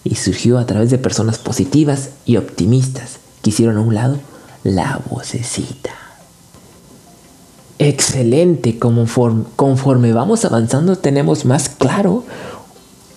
Y 0.04 0.16
surgió 0.16 0.58
a 0.58 0.66
través 0.66 0.90
de 0.90 0.98
personas 0.98 1.38
positivas 1.38 2.10
y 2.24 2.36
optimistas 2.36 3.18
que 3.42 3.50
hicieron 3.50 3.78
a 3.78 3.80
un 3.80 3.94
lado 3.94 4.18
la 4.62 5.00
vocecita. 5.10 6.03
Excelente, 7.78 8.78
conforme, 8.78 9.44
conforme 9.56 10.12
vamos 10.12 10.44
avanzando 10.44 10.96
tenemos 10.96 11.44
más 11.44 11.68
claro 11.68 12.24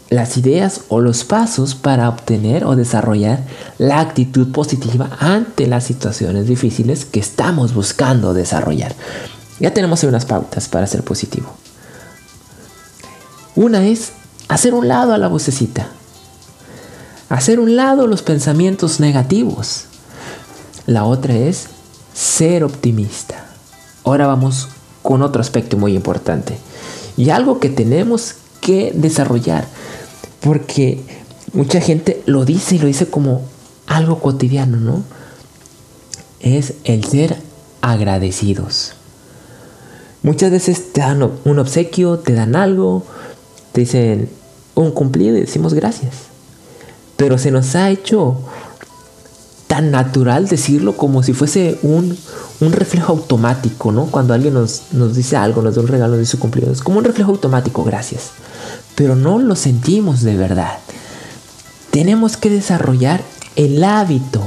las 0.09 0.37
ideas 0.37 0.81
o 0.89 1.01
los 1.01 1.23
pasos 1.23 1.75
para 1.75 2.09
obtener 2.09 2.63
o 2.65 2.75
desarrollar 2.75 3.43
la 3.77 3.99
actitud 3.99 4.51
positiva 4.51 5.09
ante 5.19 5.67
las 5.67 5.83
situaciones 5.83 6.47
difíciles 6.47 7.05
que 7.05 7.19
estamos 7.19 7.73
buscando 7.73 8.33
desarrollar. 8.33 8.95
Ya 9.59 9.73
tenemos 9.73 10.03
unas 10.03 10.25
pautas 10.25 10.67
para 10.67 10.87
ser 10.87 11.03
positivo. 11.03 11.53
Una 13.55 13.85
es 13.85 14.11
hacer 14.47 14.73
un 14.73 14.87
lado 14.87 15.13
a 15.13 15.17
la 15.17 15.27
vocecita. 15.27 15.87
Hacer 17.29 17.59
un 17.59 17.75
lado 17.75 18.07
los 18.07 18.21
pensamientos 18.21 18.99
negativos. 18.99 19.85
La 20.85 21.03
otra 21.03 21.35
es 21.35 21.67
ser 22.13 22.63
optimista. 22.63 23.46
Ahora 24.07 24.25
vamos 24.25 24.69
con 25.01 25.21
otro 25.21 25.41
aspecto 25.41 25.75
muy 25.75 25.93
importante. 25.93 26.57
Y 27.17 27.29
algo 27.29 27.59
que 27.59 27.67
tenemos 27.67 28.35
que 28.61 28.93
desarrollar 28.95 29.67
porque 30.39 31.01
mucha 31.51 31.81
gente 31.81 32.23
lo 32.25 32.45
dice 32.45 32.75
y 32.75 32.79
lo 32.79 32.87
dice 32.87 33.07
como 33.07 33.41
algo 33.85 34.19
cotidiano, 34.19 34.77
¿no? 34.77 35.03
Es 36.39 36.75
el 36.85 37.03
ser 37.03 37.35
agradecidos. 37.81 38.93
Muchas 40.23 40.51
veces 40.51 40.93
te 40.93 41.01
dan 41.01 41.29
un 41.43 41.59
obsequio, 41.59 42.19
te 42.19 42.31
dan 42.31 42.55
algo, 42.55 43.03
te 43.73 43.81
dicen 43.81 44.29
un 44.73 44.91
cumplido 44.91 45.35
y 45.35 45.41
decimos 45.41 45.73
gracias. 45.73 46.13
Pero 47.17 47.37
se 47.37 47.51
nos 47.51 47.75
ha 47.75 47.89
hecho 47.89 48.37
tan 49.67 49.91
natural 49.91 50.47
decirlo 50.47 50.95
como 50.95 51.23
si 51.23 51.33
fuese 51.33 51.77
un, 51.81 52.17
reflejo 52.59 53.13
automático, 53.13 53.91
¿no? 53.91 54.05
Cuando 54.05 54.33
alguien 54.33 54.53
nos, 54.53 54.83
nos, 54.93 55.15
dice 55.15 55.37
algo, 55.37 55.61
nos 55.61 55.75
da 55.75 55.81
un 55.81 55.87
regalo, 55.87 56.17
de 56.17 56.25
su 56.25 56.39
cumplido. 56.39 56.71
Es 56.71 56.81
como 56.81 56.99
un 56.99 57.05
reflejo 57.05 57.31
automático, 57.31 57.83
gracias 57.83 58.31
pero 58.97 59.15
no 59.15 59.37
lo 59.37 59.55
sentimos 59.55 60.23
de 60.23 60.35
verdad. 60.35 60.79
Tenemos 61.91 62.35
que 62.35 62.49
desarrollar 62.49 63.21
el 63.55 63.83
hábito 63.83 64.41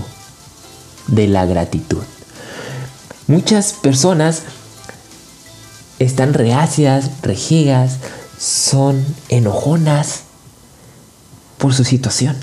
de 1.06 1.28
la 1.28 1.46
gratitud. 1.46 2.02
Muchas 3.28 3.72
personas 3.72 4.42
están 6.00 6.35
reacias, 6.35 7.22
rejigas, 7.22 7.98
son 8.40 9.06
enojonas 9.28 10.22
por 11.56 11.72
su 11.72 11.85
situación. 11.85 12.37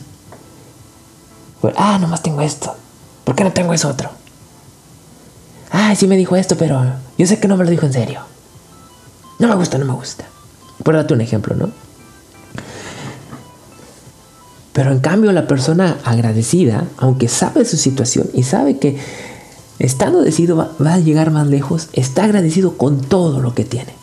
Ah, 1.75 1.97
nomás 1.99 2.21
tengo 2.23 2.41
esto. 2.41 2.75
¿Por 3.23 3.35
qué 3.35 3.43
no 3.43 3.51
tengo 3.51 3.73
eso 3.73 3.89
otro? 3.89 4.09
Ah, 5.71 5.95
sí 5.95 6.07
me 6.07 6.17
dijo 6.17 6.35
esto, 6.35 6.55
pero 6.57 6.81
yo 7.17 7.27
sé 7.27 7.39
que 7.39 7.47
no 7.47 7.57
me 7.57 7.65
lo 7.65 7.69
dijo 7.69 7.85
en 7.85 7.93
serio. 7.93 8.21
No 9.39 9.47
me 9.47 9.55
gusta, 9.55 9.77
no 9.77 9.85
me 9.85 9.93
gusta. 9.93 10.25
Por 10.83 10.95
darte 10.95 11.13
un 11.13 11.21
ejemplo, 11.21 11.55
¿no? 11.55 11.71
Pero 14.73 14.91
en 14.91 14.99
cambio 14.99 15.31
la 15.31 15.47
persona 15.47 15.97
agradecida, 16.03 16.85
aunque 16.97 17.27
sabe 17.27 17.65
su 17.65 17.77
situación 17.77 18.29
y 18.33 18.43
sabe 18.43 18.77
que 18.77 18.99
estando 19.79 20.21
decidido 20.21 20.55
va, 20.55 20.93
a 20.93 20.99
llegar 20.99 21.31
más 21.31 21.47
lejos, 21.47 21.89
está 21.93 22.25
agradecido 22.25 22.77
con 22.77 23.01
todo 23.01 23.41
lo 23.41 23.55
que 23.55 23.65
tiene. 23.65 23.95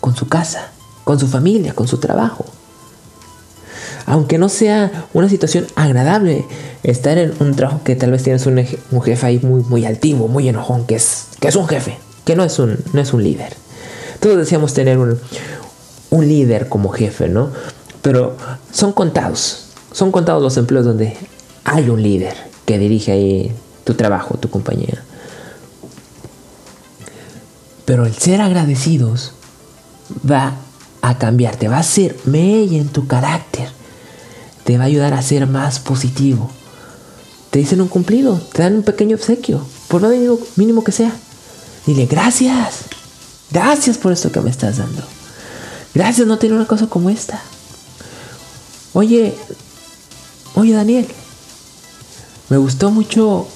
Con 0.00 0.16
su 0.16 0.28
casa, 0.28 0.72
con 1.04 1.20
su 1.20 1.28
familia, 1.28 1.74
con 1.74 1.88
su 1.88 1.98
trabajo. 1.98 2.46
Aunque 4.06 4.38
no 4.38 4.48
sea 4.48 5.06
una 5.14 5.28
situación 5.28 5.66
agradable 5.76 6.44
estar 6.82 7.16
en 7.18 7.32
un 7.40 7.54
trabajo 7.54 7.80
que 7.84 7.96
tal 7.96 8.10
vez 8.10 8.22
tienes 8.22 8.46
un, 8.46 8.56
jefe 9.02 9.26
ahí 9.26 9.38
muy, 9.42 9.62
muy 9.62 9.84
altivo, 9.86 10.28
muy 10.28 10.48
enojón, 10.48 10.86
que 10.86 10.96
es, 10.96 11.28
que 11.40 11.48
es 11.48 11.56
un 11.56 11.66
jefe, 11.66 11.98
que 12.24 12.36
no 12.36 12.44
es 12.44 12.58
un, 12.58 12.78
no 12.92 13.00
es 13.00 13.12
un 13.12 13.22
líder. 13.22 13.54
Todos 14.20 14.36
deseamos 14.36 14.74
tener 14.74 14.98
un, 14.98 15.18
un 16.10 16.28
líder 16.28 16.68
como 16.68 16.90
jefe, 16.90 17.28
¿no? 17.28 17.50
Pero 18.02 18.36
son 18.70 18.92
contados, 18.92 19.68
son 19.92 20.12
contados 20.12 20.42
los 20.42 20.56
empleos 20.56 20.84
donde 20.84 21.16
hay 21.64 21.88
un 21.88 22.02
líder 22.02 22.34
que 22.66 22.78
dirige 22.78 23.12
ahí 23.12 23.52
tu 23.84 23.94
trabajo, 23.94 24.36
tu 24.36 24.50
compañía. 24.50 25.02
Pero 27.84 28.06
el 28.06 28.14
ser 28.14 28.40
agradecidos 28.40 29.32
va 30.30 30.54
a 31.02 31.18
cambiarte, 31.18 31.68
va 31.68 31.78
a 31.78 31.82
ser 31.82 32.16
mella 32.24 32.78
en 32.78 32.88
tu 32.88 33.06
carácter, 33.06 33.68
te 34.64 34.78
va 34.78 34.84
a 34.84 34.86
ayudar 34.86 35.14
a 35.14 35.22
ser 35.22 35.46
más 35.46 35.78
positivo. 35.78 36.50
Te 37.50 37.58
dicen 37.58 37.80
un 37.80 37.88
cumplido, 37.88 38.40
te 38.52 38.62
dan 38.62 38.76
un 38.76 38.82
pequeño 38.82 39.16
obsequio, 39.16 39.64
por 39.88 40.02
lo 40.02 40.08
mínimo, 40.08 40.38
mínimo 40.56 40.84
que 40.84 40.92
sea. 40.92 41.14
Dile 41.86 42.06
gracias, 42.06 42.84
gracias 43.50 43.98
por 43.98 44.12
esto 44.12 44.32
que 44.32 44.40
me 44.40 44.50
estás 44.50 44.78
dando. 44.78 45.02
Gracias, 45.94 46.26
no 46.26 46.38
tener 46.38 46.56
una 46.56 46.66
cosa 46.66 46.88
como 46.88 47.10
esta. 47.10 47.40
Oye, 48.94 49.36
oye 50.54 50.72
Daniel, 50.72 51.06
me 52.48 52.56
gustó 52.56 52.90
mucho 52.90 53.46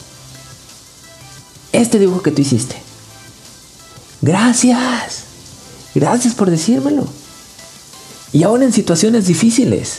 este 1.73 1.99
dibujo 1.99 2.23
que 2.23 2.31
tú 2.31 2.43
hiciste. 2.43 2.81
Gracias, 4.21 5.23
gracias 5.95 6.35
por 6.35 6.51
decírmelo. 6.51 7.07
Y 8.33 8.43
aún 8.43 8.63
en 8.63 8.73
situaciones 8.73 9.27
difíciles 9.27 9.99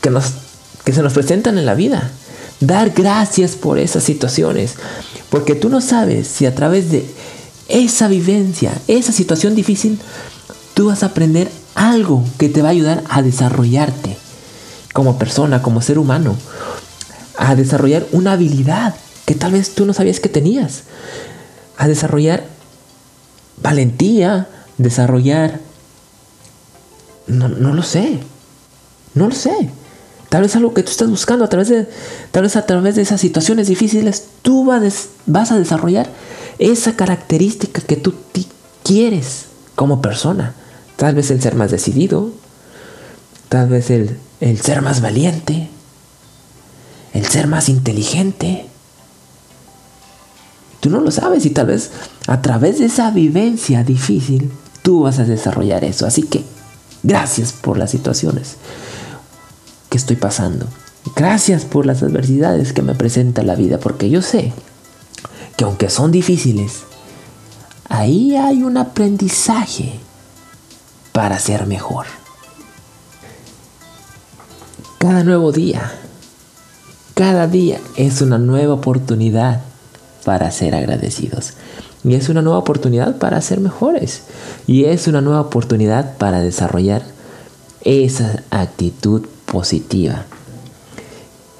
que, 0.00 0.10
nos, 0.10 0.32
que 0.88 0.94
se 0.94 1.02
nos 1.02 1.12
presentan 1.12 1.58
en 1.58 1.66
la 1.66 1.74
vida, 1.74 2.10
dar 2.60 2.92
gracias 2.96 3.56
por 3.56 3.78
esas 3.78 4.02
situaciones. 4.02 4.76
Porque 5.28 5.54
tú 5.54 5.68
no 5.68 5.82
sabes 5.82 6.26
si 6.28 6.46
a 6.46 6.54
través 6.54 6.90
de 6.90 7.04
esa 7.68 8.08
vivencia, 8.08 8.72
esa 8.86 9.12
situación 9.12 9.54
difícil, 9.54 9.98
tú 10.72 10.86
vas 10.86 11.02
a 11.02 11.08
aprender 11.08 11.50
algo 11.74 12.24
que 12.38 12.48
te 12.48 12.62
va 12.62 12.68
a 12.68 12.70
ayudar 12.70 13.04
a 13.10 13.20
desarrollarte 13.20 14.16
como 14.94 15.18
persona, 15.18 15.60
como 15.60 15.82
ser 15.82 15.98
humano, 15.98 16.34
a 17.36 17.54
desarrollar 17.54 18.06
una 18.12 18.32
habilidad 18.32 18.94
que 19.26 19.34
tal 19.34 19.52
vez 19.52 19.74
tú 19.74 19.84
no 19.84 19.92
sabías 19.92 20.20
que 20.20 20.30
tenías, 20.30 20.84
a 21.76 21.86
desarrollar 21.86 22.44
valentía, 23.58 24.48
desarrollar... 24.78 25.60
No, 27.26 27.46
lo 27.48 27.82
sé, 27.82 28.20
no 29.12 29.28
lo 29.28 29.34
sé. 29.34 29.70
Tal 30.28 30.42
vez 30.42 30.54
algo 30.56 30.74
que 30.74 30.82
tú 30.82 30.90
estás 30.90 31.08
buscando 31.08 31.44
a 31.44 31.48
través 31.48 31.68
de, 31.68 31.88
tal 32.30 32.42
vez 32.42 32.56
a 32.56 32.66
través 32.66 32.96
de 32.96 33.02
esas 33.02 33.20
situaciones 33.20 33.68
difíciles, 33.68 34.24
tú 34.42 34.64
vas 34.64 35.52
a 35.52 35.58
desarrollar 35.58 36.08
esa 36.58 36.96
característica 36.96 37.80
que 37.80 37.96
tú 37.96 38.14
quieres 38.82 39.46
como 39.74 40.02
persona. 40.02 40.54
Tal 40.96 41.14
vez 41.14 41.30
el 41.30 41.40
ser 41.40 41.54
más 41.54 41.70
decidido, 41.70 42.30
tal 43.48 43.68
vez 43.68 43.90
el 43.90 44.18
el 44.40 44.60
ser 44.60 44.82
más 44.82 45.00
valiente, 45.00 45.68
el 47.12 47.26
ser 47.26 47.48
más 47.48 47.68
inteligente. 47.68 48.66
Tú 50.80 50.90
no 50.90 51.00
lo 51.00 51.10
sabes 51.10 51.44
y 51.44 51.50
tal 51.50 51.66
vez 51.66 51.90
a 52.28 52.40
través 52.40 52.78
de 52.78 52.86
esa 52.86 53.10
vivencia 53.10 53.82
difícil 53.82 54.52
tú 54.82 55.02
vas 55.02 55.18
a 55.18 55.24
desarrollar 55.24 55.84
eso. 55.84 56.06
Así 56.06 56.22
que 56.22 56.44
Gracias 57.02 57.52
por 57.52 57.78
las 57.78 57.90
situaciones 57.90 58.56
estoy 59.98 60.16
pasando. 60.16 60.66
Gracias 61.14 61.64
por 61.64 61.86
las 61.86 62.02
adversidades 62.02 62.72
que 62.72 62.82
me 62.82 62.94
presenta 62.94 63.42
la 63.42 63.54
vida, 63.54 63.78
porque 63.78 64.08
yo 64.08 64.22
sé 64.22 64.52
que 65.56 65.64
aunque 65.64 65.90
son 65.90 66.12
difíciles, 66.12 66.84
ahí 67.88 68.36
hay 68.36 68.62
un 68.62 68.76
aprendizaje 68.76 70.00
para 71.12 71.38
ser 71.38 71.66
mejor. 71.66 72.06
Cada 74.98 75.24
nuevo 75.24 75.52
día, 75.52 75.92
cada 77.14 77.46
día 77.46 77.80
es 77.96 78.20
una 78.20 78.38
nueva 78.38 78.74
oportunidad 78.74 79.62
para 80.24 80.50
ser 80.50 80.74
agradecidos. 80.74 81.54
Y 82.04 82.14
es 82.14 82.28
una 82.28 82.42
nueva 82.42 82.58
oportunidad 82.58 83.16
para 83.16 83.40
ser 83.40 83.60
mejores. 83.60 84.22
Y 84.66 84.84
es 84.84 85.08
una 85.08 85.20
nueva 85.20 85.40
oportunidad 85.40 86.16
para 86.16 86.40
desarrollar 86.40 87.02
esa 87.82 88.42
actitud 88.50 89.26
positiva. 89.50 90.24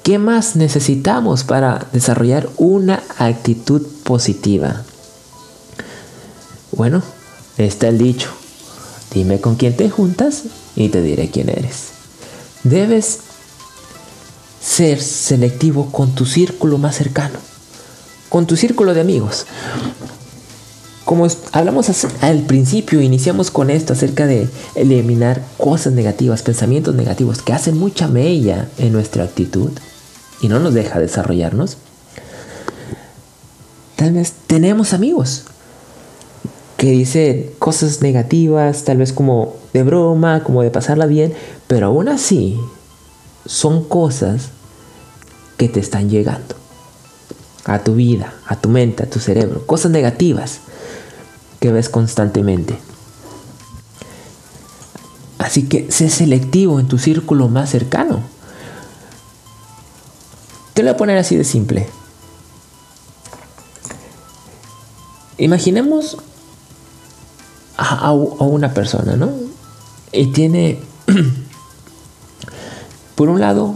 ¿Qué 0.03 0.17
más 0.17 0.55
necesitamos 0.55 1.43
para 1.43 1.87
desarrollar 1.91 2.49
una 2.57 3.03
actitud 3.17 3.85
positiva? 4.03 4.83
Bueno, 6.71 7.03
está 7.57 7.89
el 7.89 7.97
dicho. 7.97 8.29
Dime 9.13 9.41
con 9.41 9.55
quién 9.55 9.75
te 9.75 9.89
juntas 9.89 10.43
y 10.75 10.89
te 10.89 11.01
diré 11.01 11.29
quién 11.29 11.49
eres. 11.49 11.89
Debes 12.63 13.19
ser 14.61 15.01
selectivo 15.01 15.91
con 15.91 16.15
tu 16.15 16.25
círculo 16.25 16.77
más 16.77 16.95
cercano, 16.95 17.39
con 18.29 18.45
tu 18.45 18.55
círculo 18.55 18.93
de 18.93 19.01
amigos. 19.01 19.45
Como 21.09 21.25
hablamos 21.53 21.89
al 22.21 22.41
principio, 22.41 23.01
iniciamos 23.01 23.49
con 23.49 23.71
esto 23.71 23.93
acerca 23.93 24.27
de 24.27 24.47
eliminar 24.75 25.41
cosas 25.57 25.93
negativas, 25.93 26.43
pensamientos 26.43 26.93
negativos 26.93 27.41
que 27.41 27.51
hacen 27.51 27.79
mucha 27.79 28.07
mella 28.07 28.67
en 28.77 28.93
nuestra 28.93 29.23
actitud 29.23 29.71
y 30.39 30.49
no 30.49 30.59
nos 30.59 30.75
deja 30.75 30.99
desarrollarnos. 30.99 31.77
Tal 33.95 34.13
vez 34.13 34.33
tenemos 34.45 34.93
amigos 34.93 35.45
que 36.77 36.91
dicen 36.91 37.53
cosas 37.57 38.03
negativas, 38.03 38.83
tal 38.83 38.97
vez 38.97 39.11
como 39.11 39.55
de 39.73 39.81
broma, 39.81 40.43
como 40.43 40.61
de 40.61 40.69
pasarla 40.69 41.07
bien, 41.07 41.33
pero 41.65 41.87
aún 41.87 42.07
así 42.07 42.59
son 43.47 43.83
cosas 43.83 44.49
que 45.57 45.69
te 45.69 45.79
están 45.79 46.11
llegando 46.11 46.53
a 47.65 47.79
tu 47.79 47.95
vida, 47.95 48.35
a 48.45 48.57
tu 48.57 48.69
mente, 48.69 49.01
a 49.01 49.09
tu 49.09 49.17
cerebro, 49.17 49.65
cosas 49.65 49.89
negativas 49.89 50.59
que 51.59 51.71
ves 51.71 51.89
constantemente. 51.89 52.79
Así 55.37 55.67
que 55.67 55.91
sé 55.91 56.09
selectivo 56.09 56.79
en 56.79 56.87
tu 56.87 56.97
círculo 56.97 57.47
más 57.47 57.69
cercano. 57.69 58.21
Te 60.73 60.83
lo 60.83 60.89
voy 60.89 60.95
a 60.95 60.97
poner 60.97 61.17
así 61.17 61.35
de 61.35 61.43
simple. 61.43 61.87
Imaginemos 65.37 66.17
a, 67.77 68.07
a 68.07 68.11
una 68.11 68.73
persona, 68.73 69.15
¿no? 69.15 69.31
Y 70.11 70.27
tiene, 70.27 70.79
por 73.15 73.29
un 73.29 73.39
lado, 73.39 73.75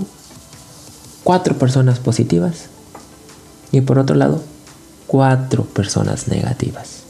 cuatro 1.23 1.57
personas 1.57 1.99
positivas 1.99 2.65
y 3.71 3.81
por 3.81 3.99
otro 3.99 4.15
lado, 4.15 4.41
cuatro 5.07 5.63
personas 5.63 6.27
negativas. 6.27 7.02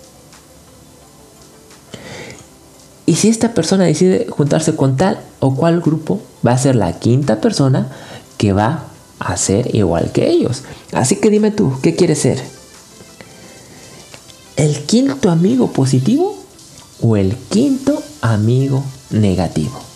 Y 3.05 3.15
si 3.15 3.29
esta 3.29 3.53
persona 3.53 3.83
decide 3.83 4.27
juntarse 4.29 4.75
con 4.75 4.95
tal 4.95 5.19
o 5.39 5.55
cual 5.55 5.81
grupo, 5.81 6.21
va 6.45 6.51
a 6.51 6.57
ser 6.57 6.75
la 6.75 6.93
quinta 6.99 7.41
persona 7.41 7.89
que 8.37 8.53
va 8.53 8.85
a 9.19 9.37
ser 9.37 9.75
igual 9.75 10.11
que 10.11 10.29
ellos. 10.29 10.63
Así 10.93 11.17
que 11.17 11.29
dime 11.29 11.51
tú, 11.51 11.73
¿qué 11.81 11.95
quieres 11.95 12.19
ser? 12.19 12.41
¿El 14.55 14.83
quinto 14.85 15.29
amigo 15.29 15.71
positivo 15.71 16.37
o 17.01 17.17
el 17.17 17.35
quinto 17.35 18.01
amigo 18.21 18.83
negativo? 19.09 19.92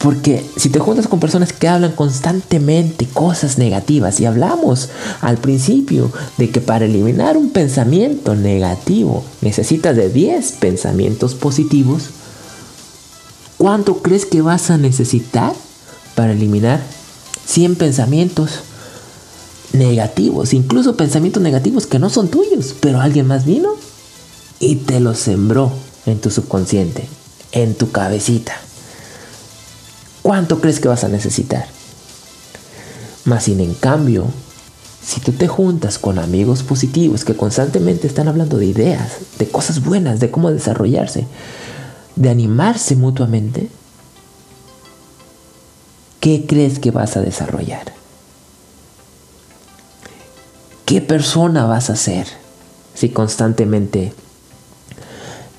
Porque 0.00 0.42
si 0.56 0.70
te 0.70 0.78
juntas 0.78 1.08
con 1.08 1.20
personas 1.20 1.52
que 1.52 1.68
hablan 1.68 1.92
constantemente 1.92 3.04
cosas 3.06 3.58
negativas 3.58 4.18
y 4.18 4.24
hablamos 4.24 4.88
al 5.20 5.36
principio 5.36 6.10
de 6.38 6.48
que 6.48 6.62
para 6.62 6.86
eliminar 6.86 7.36
un 7.36 7.50
pensamiento 7.50 8.34
negativo 8.34 9.22
necesitas 9.42 9.94
de 9.94 10.08
10 10.08 10.52
pensamientos 10.52 11.34
positivos, 11.34 12.04
¿cuánto 13.58 13.98
crees 13.98 14.24
que 14.24 14.40
vas 14.40 14.70
a 14.70 14.78
necesitar 14.78 15.52
para 16.14 16.32
eliminar 16.32 16.80
100 17.44 17.76
pensamientos 17.76 18.60
negativos? 19.74 20.54
Incluso 20.54 20.96
pensamientos 20.96 21.42
negativos 21.42 21.86
que 21.86 21.98
no 21.98 22.08
son 22.08 22.28
tuyos, 22.28 22.74
pero 22.80 23.02
alguien 23.02 23.26
más 23.26 23.44
vino 23.44 23.74
y 24.60 24.76
te 24.76 24.98
los 24.98 25.18
sembró 25.18 25.70
en 26.06 26.22
tu 26.22 26.30
subconsciente, 26.30 27.06
en 27.52 27.74
tu 27.74 27.90
cabecita. 27.90 28.58
¿Cuánto 30.22 30.60
crees 30.60 30.80
que 30.80 30.88
vas 30.88 31.04
a 31.04 31.08
necesitar? 31.08 31.66
Más 33.24 33.44
sin 33.44 33.60
en 33.60 33.74
cambio, 33.74 34.26
si 35.04 35.20
tú 35.20 35.32
te 35.32 35.48
juntas 35.48 35.98
con 35.98 36.18
amigos 36.18 36.62
positivos 36.62 37.24
que 37.24 37.36
constantemente 37.36 38.06
están 38.06 38.28
hablando 38.28 38.58
de 38.58 38.66
ideas, 38.66 39.18
de 39.38 39.48
cosas 39.48 39.82
buenas, 39.82 40.20
de 40.20 40.30
cómo 40.30 40.50
desarrollarse, 40.50 41.26
de 42.16 42.30
animarse 42.30 42.96
mutuamente, 42.96 43.68
¿qué 46.20 46.44
crees 46.46 46.78
que 46.78 46.90
vas 46.90 47.16
a 47.16 47.22
desarrollar? 47.22 47.92
¿Qué 50.84 51.00
persona 51.00 51.64
vas 51.66 51.88
a 51.88 51.96
ser 51.96 52.26
si 52.94 53.08
constantemente 53.08 54.12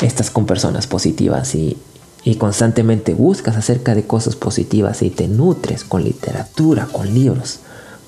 estás 0.02 0.30
con 0.30 0.46
personas 0.46 0.88
positivas 0.88 1.56
y 1.56 1.78
y 2.24 2.36
constantemente 2.36 3.14
buscas 3.14 3.58
acerca 3.58 3.96
de 3.96 4.04
cosas 4.04 4.36
positivas 4.36 5.02
y 5.02 5.10
te 5.10 5.28
nutres 5.28 5.84
con 5.84 6.04
literatura, 6.04 6.88
con 6.92 7.14
libros 7.14 7.60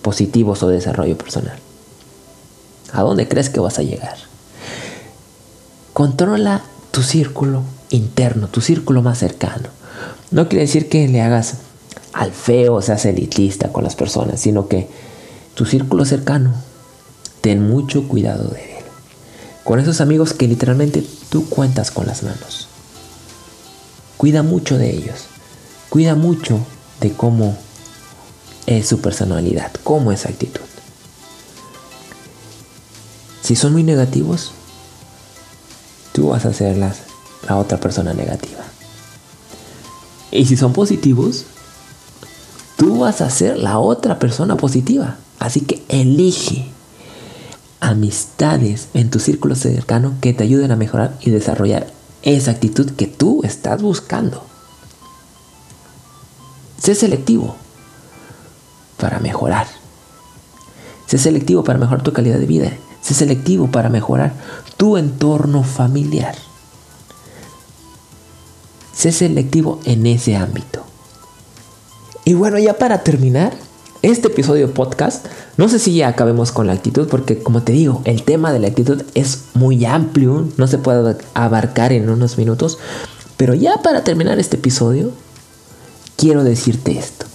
positivos 0.01 0.61
o 0.61 0.67
desarrollo 0.67 1.17
personal. 1.17 1.57
¿A 2.91 3.01
dónde 3.01 3.27
crees 3.27 3.49
que 3.49 3.59
vas 3.59 3.79
a 3.79 3.83
llegar? 3.83 4.17
Controla 5.93 6.61
tu 6.91 7.01
círculo 7.01 7.63
interno, 7.89 8.47
tu 8.47 8.61
círculo 8.61 9.01
más 9.01 9.17
cercano. 9.17 9.69
No 10.29 10.47
quiere 10.47 10.65
decir 10.65 10.89
que 10.89 11.07
le 11.07 11.21
hagas 11.21 11.55
al 12.13 12.31
feo, 12.31 12.81
seas 12.81 13.05
elitista 13.05 13.69
con 13.69 13.83
las 13.83 13.95
personas, 13.95 14.39
sino 14.39 14.67
que 14.67 14.87
tu 15.55 15.65
círculo 15.65 16.05
cercano, 16.05 16.53
ten 17.41 17.67
mucho 17.67 18.07
cuidado 18.07 18.49
de 18.49 18.77
él. 18.77 18.83
Con 19.63 19.79
esos 19.79 20.01
amigos 20.01 20.33
que 20.33 20.47
literalmente 20.47 21.03
tú 21.29 21.49
cuentas 21.49 21.89
con 21.89 22.05
las 22.05 22.21
manos. 22.21 22.67
Cuida 24.17 24.43
mucho 24.43 24.77
de 24.77 24.91
ellos. 24.91 25.25
Cuida 25.89 26.15
mucho 26.15 26.59
de 26.99 27.11
cómo 27.13 27.57
es 28.65 28.87
su 28.87 28.99
personalidad, 28.99 29.71
cómo 29.83 30.11
es 30.11 30.21
su 30.21 30.27
actitud. 30.27 30.61
Si 33.41 33.55
son 33.55 33.73
muy 33.73 33.83
negativos, 33.83 34.51
tú 36.13 36.29
vas 36.29 36.45
a 36.45 36.53
ser 36.53 36.77
la, 36.77 36.95
la 37.47 37.57
otra 37.57 37.79
persona 37.79 38.13
negativa. 38.13 38.63
Y 40.31 40.45
si 40.45 40.55
son 40.55 40.73
positivos, 40.73 41.45
tú 42.77 42.99
vas 42.99 43.21
a 43.21 43.29
ser 43.29 43.57
la 43.57 43.79
otra 43.79 44.17
persona 44.17 44.55
positiva. 44.55 45.17
Así 45.39 45.61
que 45.61 45.83
elige 45.89 46.71
amistades 47.81 48.87
en 48.93 49.09
tu 49.09 49.19
círculo 49.19 49.55
cercano 49.55 50.13
que 50.21 50.33
te 50.33 50.43
ayuden 50.43 50.71
a 50.71 50.77
mejorar 50.77 51.17
y 51.21 51.29
desarrollar 51.31 51.87
esa 52.23 52.51
actitud 52.51 52.91
que 52.91 53.07
tú 53.07 53.41
estás 53.43 53.81
buscando. 53.81 54.43
Sé 56.81 56.95
selectivo 56.95 57.55
para 58.97 59.19
mejorar. 59.19 59.67
Sé 61.07 61.17
selectivo 61.17 61.63
para 61.63 61.79
mejorar 61.79 62.03
tu 62.03 62.13
calidad 62.13 62.39
de 62.39 62.45
vida. 62.45 62.71
Sé 63.01 63.13
selectivo 63.13 63.67
para 63.67 63.89
mejorar 63.89 64.33
tu 64.77 64.97
entorno 64.97 65.63
familiar. 65.63 66.35
Sé 68.93 69.11
selectivo 69.11 69.79
en 69.85 70.07
ese 70.07 70.35
ámbito. 70.35 70.83
Y 72.25 72.33
bueno, 72.33 72.57
ya 72.57 72.77
para 72.77 73.03
terminar, 73.03 73.53
este 74.03 74.27
episodio 74.27 74.73
podcast, 74.73 75.27
no 75.55 75.69
sé 75.69 75.79
si 75.79 75.95
ya 75.95 76.09
acabemos 76.09 76.51
con 76.51 76.67
la 76.67 76.73
actitud, 76.73 77.07
porque 77.07 77.41
como 77.41 77.63
te 77.63 77.71
digo, 77.71 78.01
el 78.03 78.23
tema 78.23 78.51
de 78.51 78.59
la 78.59 78.67
actitud 78.67 79.01
es 79.15 79.45
muy 79.53 79.85
amplio, 79.85 80.49
no 80.57 80.67
se 80.67 80.77
puede 80.77 81.15
abarcar 81.33 81.93
en 81.93 82.09
unos 82.09 82.37
minutos, 82.37 82.77
pero 83.37 83.53
ya 83.53 83.81
para 83.81 84.03
terminar 84.03 84.39
este 84.39 84.57
episodio, 84.57 85.11
quiero 86.17 86.43
decirte 86.43 86.99
esto. 86.99 87.25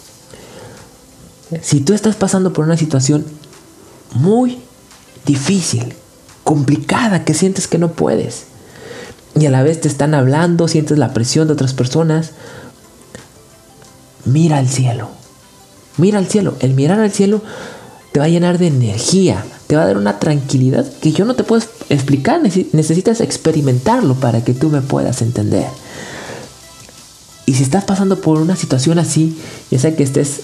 Si 1.62 1.80
tú 1.80 1.94
estás 1.94 2.16
pasando 2.16 2.52
por 2.52 2.66
una 2.66 2.76
situación 2.76 3.24
muy 4.12 4.58
difícil, 5.24 5.94
complicada, 6.44 7.24
que 7.24 7.32
sientes 7.32 7.66
que 7.66 7.78
no 7.78 7.92
puedes, 7.92 8.44
y 9.40 9.46
a 9.46 9.50
la 9.50 9.62
vez 9.62 9.80
te 9.80 9.88
están 9.88 10.14
hablando, 10.14 10.68
sientes 10.68 10.98
la 10.98 11.14
presión 11.14 11.46
de 11.46 11.54
otras 11.54 11.72
personas, 11.72 12.32
mira 14.26 14.58
al 14.58 14.68
cielo. 14.68 15.17
Mira 15.98 16.18
al 16.18 16.28
cielo. 16.28 16.54
El 16.60 16.74
mirar 16.74 17.00
al 17.00 17.12
cielo 17.12 17.42
te 18.12 18.20
va 18.20 18.26
a 18.26 18.28
llenar 18.28 18.58
de 18.58 18.68
energía, 18.68 19.44
te 19.66 19.76
va 19.76 19.82
a 19.82 19.86
dar 19.86 19.98
una 19.98 20.18
tranquilidad 20.18 20.86
que 21.02 21.12
yo 21.12 21.24
no 21.24 21.34
te 21.34 21.44
puedo 21.44 21.62
explicar. 21.90 22.40
Necesitas 22.40 23.20
experimentarlo 23.20 24.14
para 24.14 24.42
que 24.42 24.54
tú 24.54 24.70
me 24.70 24.80
puedas 24.80 25.20
entender. 25.20 25.66
Y 27.44 27.54
si 27.54 27.62
estás 27.62 27.84
pasando 27.84 28.20
por 28.20 28.40
una 28.40 28.56
situación 28.56 28.98
así, 28.98 29.38
ya 29.70 29.78
sea 29.78 29.96
que 29.96 30.02
estés 30.02 30.40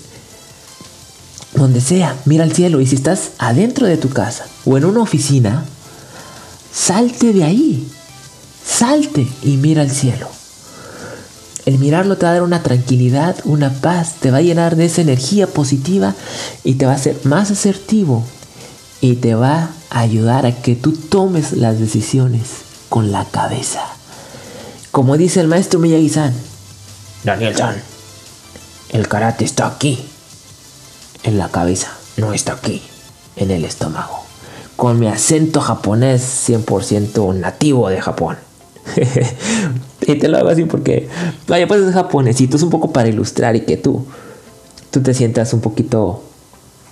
donde 1.54 1.80
sea, 1.80 2.16
mira 2.24 2.44
al 2.44 2.52
cielo. 2.52 2.80
Y 2.80 2.86
si 2.86 2.96
estás 2.96 3.30
adentro 3.38 3.86
de 3.86 3.96
tu 3.96 4.10
casa 4.10 4.46
o 4.64 4.76
en 4.76 4.84
una 4.84 5.00
oficina, 5.00 5.64
salte 6.72 7.32
de 7.32 7.44
ahí. 7.44 7.88
Salte 8.66 9.28
y 9.42 9.56
mira 9.56 9.82
al 9.82 9.90
cielo. 9.90 10.28
El 11.66 11.78
mirarlo 11.78 12.18
te 12.18 12.26
va 12.26 12.30
a 12.30 12.34
dar 12.34 12.42
una 12.42 12.62
tranquilidad, 12.62 13.36
una 13.44 13.70
paz, 13.72 14.16
te 14.20 14.30
va 14.30 14.38
a 14.38 14.42
llenar 14.42 14.76
de 14.76 14.84
esa 14.84 15.00
energía 15.00 15.46
positiva 15.46 16.14
y 16.62 16.74
te 16.74 16.84
va 16.84 16.92
a 16.92 16.96
hacer 16.96 17.18
más 17.24 17.50
asertivo 17.50 18.22
y 19.00 19.16
te 19.16 19.34
va 19.34 19.70
a 19.90 20.00
ayudar 20.00 20.44
a 20.44 20.52
que 20.52 20.76
tú 20.76 20.92
tomes 20.92 21.52
las 21.52 21.78
decisiones 21.78 22.42
con 22.90 23.12
la 23.12 23.24
cabeza. 23.24 23.82
Como 24.90 25.16
dice 25.16 25.40
el 25.40 25.48
maestro 25.48 25.80
Miyagi-san, 25.80 26.34
Daniel-san, 27.24 27.76
el 28.90 29.08
karate 29.08 29.46
está 29.46 29.66
aquí, 29.66 29.98
en 31.22 31.38
la 31.38 31.48
cabeza, 31.48 31.92
no 32.18 32.34
está 32.34 32.52
aquí, 32.52 32.82
en 33.36 33.50
el 33.50 33.64
estómago. 33.64 34.22
Con 34.76 34.98
mi 34.98 35.06
acento 35.06 35.62
japonés 35.62 36.22
100% 36.48 37.34
nativo 37.34 37.88
de 37.88 38.02
Japón. 38.02 38.36
y 40.12 40.18
te 40.18 40.28
lo 40.28 40.38
hago 40.38 40.48
así 40.48 40.64
porque, 40.64 41.08
vaya, 41.48 41.66
pues 41.66 41.80
es 41.82 41.94
japonesito, 41.94 42.56
es 42.56 42.62
un 42.62 42.70
poco 42.70 42.92
para 42.92 43.08
ilustrar 43.08 43.56
y 43.56 43.60
que 43.60 43.76
tú, 43.76 44.04
tú 44.90 45.00
te 45.00 45.14
sientas 45.14 45.52
un 45.52 45.60
poquito 45.60 46.22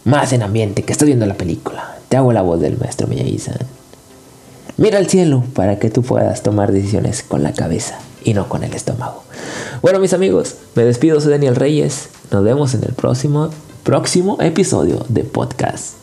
más 0.05 0.33
en 0.33 0.43
ambiente, 0.43 0.83
que 0.83 0.93
estás 0.93 1.07
viendo 1.07 1.27
la 1.27 1.35
película. 1.35 1.97
Te 2.09 2.17
hago 2.17 2.33
la 2.33 2.43
voz 2.43 2.61
del 2.61 2.79
maestro 2.79 3.07
Miyagi-san. 3.07 3.57
Mira 4.77 4.99
al 4.99 5.07
cielo 5.07 5.45
para 5.55 5.79
que 5.79 5.91
tú 5.91 6.03
puedas 6.03 6.43
tomar 6.43 6.73
decisiones 6.73 7.23
con 7.23 7.43
la 7.43 7.53
cabeza 7.53 7.99
y 8.25 8.35
no 8.35 8.49
con 8.49 8.65
el 8.65 8.75
estómago. 8.75 9.23
Bueno, 9.83 9.99
mis 9.99 10.13
amigos, 10.13 10.57
me 10.75 10.85
despido, 10.85 11.21
soy 11.21 11.33
Daniel 11.33 11.57
Reyes. 11.57 12.09
Nos 12.31 12.43
vemos 12.45 12.75
en 12.75 12.85
el 12.85 12.93
próximo, 12.93 13.51
próximo 13.85 14.39
episodio 14.41 15.05
de 15.09 15.25
podcast. 15.25 15.95